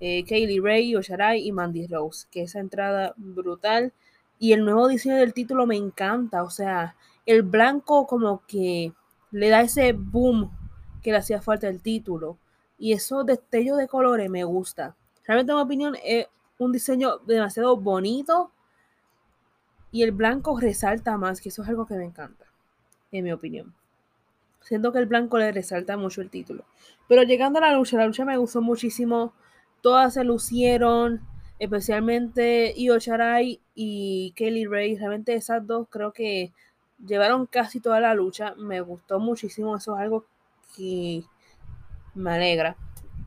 [0.00, 2.26] eh, Kaylee Ray, Osharai y Mandy Rose.
[2.30, 3.92] Que esa entrada brutal.
[4.38, 6.42] Y el nuevo diseño del título me encanta.
[6.42, 6.96] O sea,
[7.26, 8.92] el blanco como que
[9.30, 10.50] le da ese boom
[11.02, 12.38] que le hacía falta el título.
[12.78, 14.96] Y esos destellos de colores me gusta.
[15.26, 16.26] Realmente, en mi opinión, es
[16.58, 18.50] un diseño demasiado bonito
[19.92, 22.46] y el blanco resalta más, que eso es algo que me encanta,
[23.12, 23.74] en mi opinión.
[24.62, 26.64] Siento que el blanco le resalta mucho el título.
[27.08, 29.34] Pero llegando a la lucha, la lucha me gustó muchísimo.
[29.82, 31.20] Todas se lucieron,
[31.58, 34.96] especialmente Io Charai y Kelly Ray.
[34.96, 36.52] Realmente esas dos creo que
[37.06, 38.54] llevaron casi toda la lucha.
[38.56, 39.76] Me gustó muchísimo.
[39.76, 40.24] Eso es algo
[40.76, 41.24] que
[42.14, 42.76] me alegra.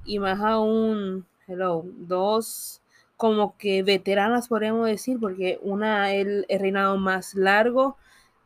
[0.03, 2.81] Y más aún, hello, dos
[3.17, 7.97] como que veteranas, podríamos decir, porque una el, el reinado más largo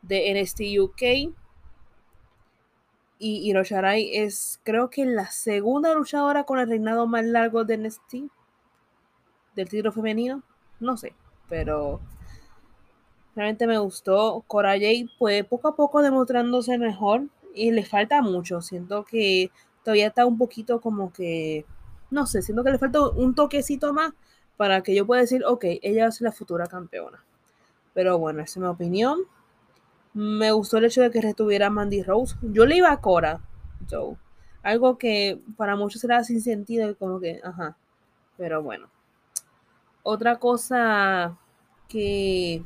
[0.02, 1.34] de NXT UK
[3.22, 8.16] y Hirosharai es creo que la segunda luchadora con el reinado más largo de NXT
[9.56, 10.42] del título femenino,
[10.80, 11.14] no sé,
[11.50, 12.00] pero
[13.36, 14.44] realmente me gustó.
[14.48, 17.24] Cora Jade pues poco a poco demostrándose mejor
[17.54, 19.52] y le falta mucho, siento que
[19.84, 21.66] todavía está un poquito como que
[22.12, 24.14] no sé, siento que le falta un toquecito más
[24.58, 27.24] para que yo pueda decir, ok, ella es la futura campeona.
[27.94, 29.20] Pero bueno, esa es mi opinión.
[30.14, 32.36] Me gustó el hecho de que retuviera Mandy Rose.
[32.42, 33.42] Yo le iba a Cora,
[33.90, 34.18] Joe.
[34.64, 37.78] Algo que para muchos será sin sentido, como que, ajá.
[38.38, 38.90] Pero bueno.
[40.04, 41.38] Otra cosa
[41.88, 42.64] que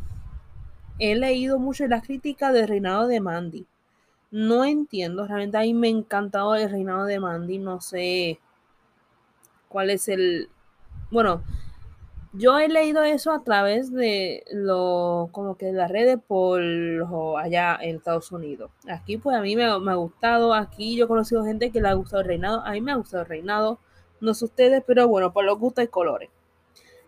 [1.00, 3.66] he leído mucho en la crítica del reinado de Mandy.
[4.32, 7.60] No entiendo, realmente a mí me ha encantado el reinado de Mandy.
[7.60, 8.40] No sé
[9.70, 10.50] cuál es el...
[11.12, 11.44] Bueno,
[12.36, 16.62] yo he leído eso a través de lo, como que las redes por
[17.38, 18.72] allá en Estados Unidos.
[18.90, 21.94] Aquí pues a mí me, ha gustado, aquí yo he conocido gente que le ha
[21.94, 23.78] gustado el reinado, a mí me ha gustado el reinado,
[24.20, 26.32] no sé ustedes, pero bueno, por los gustos y colores.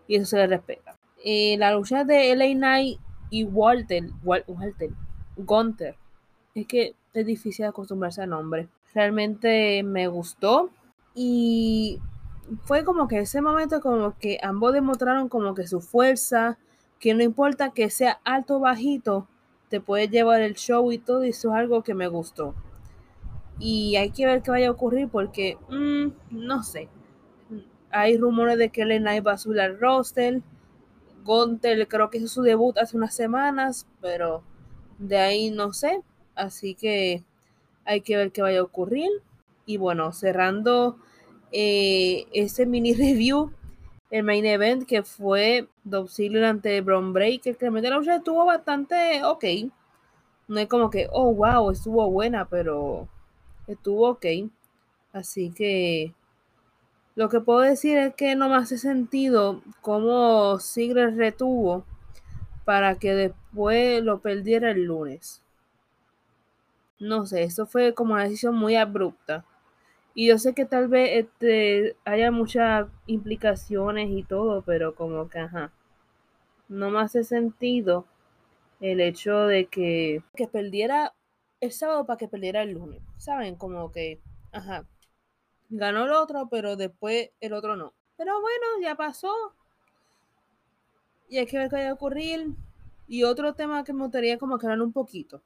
[0.06, 0.96] Y eso se le respeta.
[1.24, 3.00] Eh, la lucha de LA Knight
[3.30, 4.90] y Walter, Walter,
[5.36, 5.96] Gunther,
[6.54, 8.68] es que es difícil acostumbrarse a nombre.
[8.94, 10.70] Realmente me gustó
[11.14, 12.00] y
[12.64, 16.58] fue como que ese momento como que ambos demostraron como que su fuerza,
[16.98, 19.26] que no importa que sea alto o bajito,
[19.68, 22.54] te puede llevar el show y todo, y eso es algo que me gustó.
[23.58, 26.88] Y hay que ver qué vaya a ocurrir porque, mmm, no sé.
[27.90, 30.42] Hay rumores de que Knight va a subir al roster.
[31.26, 34.42] Gontel creo que hizo su debut hace unas semanas, pero
[34.98, 36.00] de ahí no sé.
[36.34, 37.24] Así que
[37.84, 39.10] hay que ver qué vaya a ocurrir.
[39.66, 40.98] Y bueno, cerrando
[41.52, 43.52] eh, ese mini review,
[44.10, 48.44] el main event que fue Dolph Ziggler ante Braun Breaker, que realmente la lucha estuvo
[48.44, 49.44] bastante ok.
[50.48, 53.08] No es como que, oh wow, estuvo buena, pero
[53.66, 54.26] estuvo ok.
[55.12, 56.14] Así que
[57.16, 61.84] lo que puedo decir es que no me hace sentido cómo Ziggler retuvo
[62.66, 65.42] para que después lo perdiera el lunes.
[67.00, 69.46] No sé, eso fue como una decisión muy abrupta.
[70.14, 75.38] Y yo sé que tal vez este, haya muchas implicaciones y todo, pero como que,
[75.38, 75.72] ajá,
[76.68, 78.04] no me hace sentido
[78.80, 81.14] el hecho de que, que perdiera
[81.60, 83.00] el sábado para que perdiera el lunes.
[83.16, 83.56] ¿Saben?
[83.56, 84.20] Como que,
[84.52, 84.84] ajá,
[85.68, 87.92] ganó el otro, pero después el otro no.
[88.16, 89.32] Pero bueno, ya pasó.
[91.28, 92.48] Y hay que ver qué va a ocurrir.
[93.08, 95.42] Y otro tema que me gustaría como aclarar un poquito.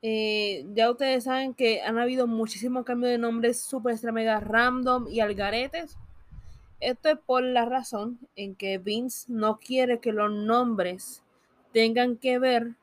[0.00, 5.08] Eh, ya ustedes saben que han habido muchísimos cambios de nombres super extra mega random
[5.08, 5.96] y algaretes.
[6.80, 11.22] Esto es por la razón en que Vince no quiere que los nombres
[11.72, 12.74] tengan que ver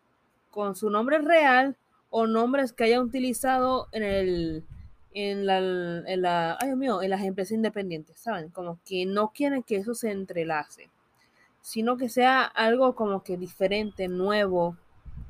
[0.52, 1.78] con su nombre real
[2.10, 4.64] o nombres que haya utilizado en el
[5.16, 8.50] en la, en la ay mío, en las empresas independientes, ¿saben?
[8.50, 10.90] Como que no quieren que eso se entrelace,
[11.62, 14.78] sino que sea algo como que diferente, nuevo.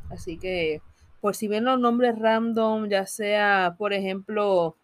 [0.09, 0.81] Así que
[1.21, 4.75] por si ven los nombres random, ya sea, por ejemplo,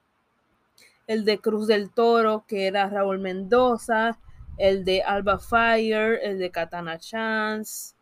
[1.08, 4.20] el de Cruz del Toro, que era Raúl Mendoza,
[4.58, 7.96] el de Alba Fire, el de Katana Chance,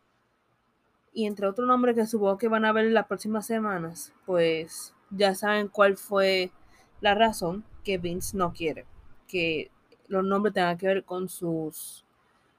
[1.14, 4.94] y entre otros nombres que supongo que van a ver en las próximas semanas, pues
[5.10, 6.52] ya saben cuál fue
[7.00, 8.86] la razón que Vince no quiere
[9.30, 9.70] que
[10.08, 12.04] los nombres tengan que ver con sus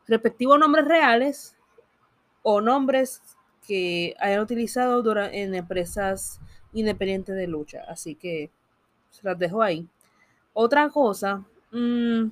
[0.07, 1.57] respectivos nombres reales
[2.43, 3.21] o nombres
[3.67, 6.39] que hayan utilizado en empresas
[6.73, 7.83] independientes de lucha.
[7.87, 8.49] Así que
[9.09, 9.87] se las dejo ahí.
[10.53, 12.29] Otra cosa, mmm,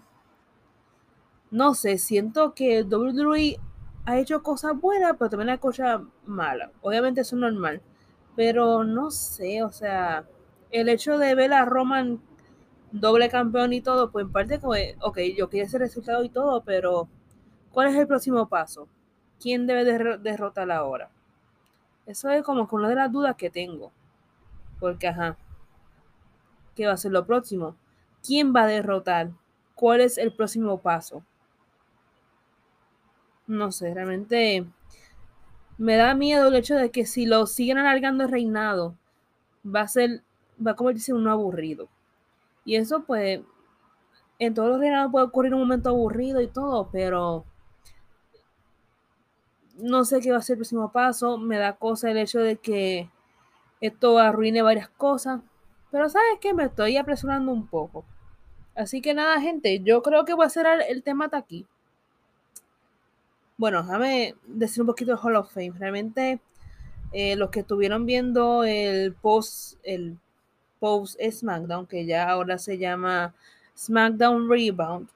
[1.51, 3.59] no sé, siento que WWE
[4.05, 6.71] ha hecho cosas buenas, pero también hay cosas malas.
[6.81, 7.81] Obviamente eso es normal,
[8.35, 10.25] pero no sé, o sea,
[10.71, 12.21] el hecho de ver a Roman
[12.91, 16.63] doble campeón y todo, pues en parte como, ok, yo quiero ese resultado y todo,
[16.63, 17.07] pero
[17.71, 18.87] ¿cuál es el próximo paso?
[19.39, 19.85] ¿Quién debe
[20.17, 21.09] derrotar ahora?
[22.05, 23.91] Eso es como una de las dudas que tengo.
[24.79, 25.37] Porque, ajá,
[26.75, 27.75] ¿qué va a ser lo próximo?
[28.25, 29.31] ¿Quién va a derrotar?
[29.75, 31.23] ¿Cuál es el próximo paso?
[33.47, 34.65] No sé, realmente
[35.77, 38.95] me da miedo el hecho de que si lo siguen alargando el reinado,
[39.65, 40.23] va a ser,
[40.65, 41.87] va a convertirse en uno aburrido.
[42.65, 43.41] Y eso, pues,
[44.39, 47.45] en todos los reinados puede ocurrir un momento aburrido y todo, pero
[49.77, 51.37] no sé qué va a ser el próximo paso.
[51.37, 53.09] Me da cosa el hecho de que
[53.81, 55.41] esto arruine varias cosas.
[55.91, 58.05] Pero sabes que me estoy apresurando un poco.
[58.75, 61.65] Así que nada, gente, yo creo que voy a cerrar el tema hasta aquí.
[63.57, 65.73] Bueno, déjame decir un poquito de Hall of Fame.
[65.77, 66.39] Realmente,
[67.11, 70.17] eh, los que estuvieron viendo el post, el
[70.79, 73.33] post SmackDown, que ya ahora se llama
[73.75, 75.09] SmackDown Rebound,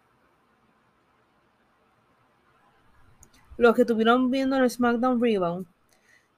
[3.57, 5.65] los que estuvieron viendo el SmackDown Rebound,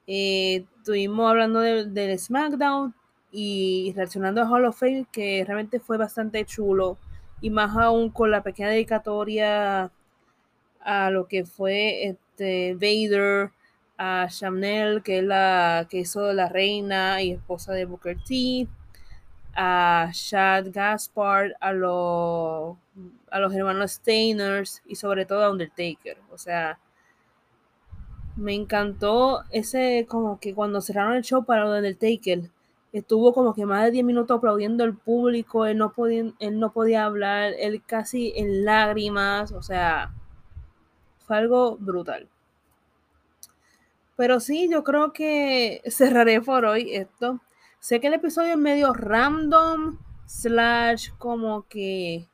[0.08, 2.94] eh, estuvimos hablando del SmackDown
[3.32, 6.98] y reaccionando a Hall of Fame, que realmente fue bastante chulo,
[7.42, 9.92] y más aún con la pequeña dedicatoria
[10.80, 13.52] a lo que fue este Vader,
[13.98, 18.68] a Chanel, que es la que hizo la reina y esposa de Booker T,
[19.56, 22.78] a Chad Gaspard, a, los
[23.32, 26.18] a los hermanos Steiners y sobre todo a Undertaker.
[26.32, 26.80] O sea,
[28.36, 32.50] me encantó ese como que cuando cerraron el show para Undertaker,
[32.92, 36.72] estuvo como que más de 10 minutos aplaudiendo al público, él no, podía, él no
[36.72, 40.14] podía hablar, él casi en lágrimas, o sea,
[41.26, 42.28] fue algo brutal.
[44.16, 47.40] Pero sí, yo creo que cerraré por hoy esto.
[47.86, 52.28] Sé que el episodio es medio random, slash como que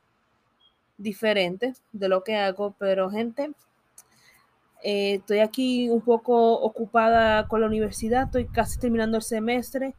[0.96, 3.52] diferente de lo que hago, pero gente,
[4.82, 9.94] eh, estoy aquí un poco ocupada con la universidad, estoy casi terminando el semestre.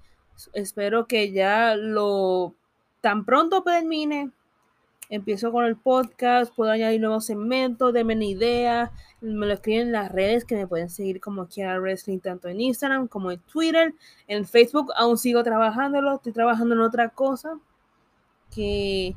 [0.53, 2.55] Espero que ya lo
[3.01, 4.31] tan pronto termine.
[5.09, 8.91] Empiezo con el podcast, puedo añadir nuevos segmentos, denme una idea,
[9.21, 12.61] me lo escriben en las redes que me pueden seguir como quiera Wrestling, tanto en
[12.61, 13.93] Instagram como en Twitter.
[14.27, 17.59] En Facebook aún sigo trabajándolo, estoy trabajando en otra cosa
[18.53, 19.15] que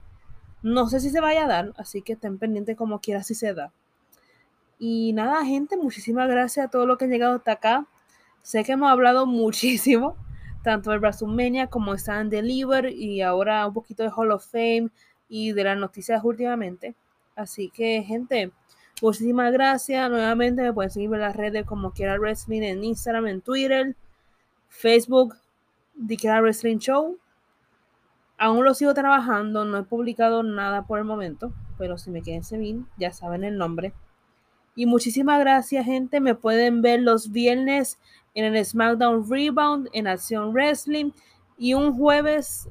[0.63, 3.55] no sé si se vaya a dar, así que estén pendientes como quiera si se
[3.55, 3.73] da.
[4.79, 7.87] Y nada, gente, muchísimas gracias a todos los que han llegado hasta acá.
[8.43, 10.17] Sé que hemos hablado muchísimo,
[10.63, 14.91] tanto de WrestleMania como Stand Deliver y ahora un poquito de Hall of Fame
[15.29, 16.95] y de las noticias últimamente.
[17.35, 18.53] Así que, gente,
[19.03, 20.11] muchísimas gracias.
[20.11, 23.97] Nuevamente me pueden seguir en las redes como Quiera Wrestling en Instagram, en Twitter,
[24.69, 25.35] Facebook,
[26.07, 27.19] The Quiera Wrestling Show.
[28.39, 32.45] Aún lo sigo trabajando, no he publicado nada por el momento, pero si me quieren
[32.45, 33.95] seguir, ya saben el nombre.
[34.75, 36.21] Y muchísimas gracias, gente.
[36.21, 37.99] Me pueden ver los viernes
[38.35, 41.13] en el SmackDown Rebound, en Acción Wrestling,
[41.57, 42.69] y un jueves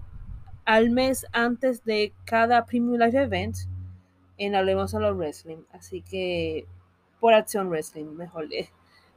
[0.65, 3.55] al mes antes de cada Premium Live Event
[4.37, 5.63] en Hablemos a los Wrestling.
[5.71, 6.67] Así que
[7.19, 8.47] por Acción Wrestling, mejor.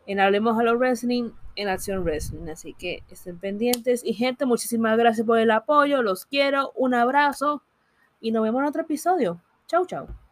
[0.07, 2.49] En Hablemos a los Wrestling, en Acción Wrestling.
[2.49, 4.05] Así que estén pendientes.
[4.05, 6.03] Y gente, muchísimas gracias por el apoyo.
[6.03, 6.73] Los quiero.
[6.77, 7.63] Un abrazo.
[8.21, 9.41] Y nos vemos en otro episodio.
[9.67, 10.09] Chau, chau.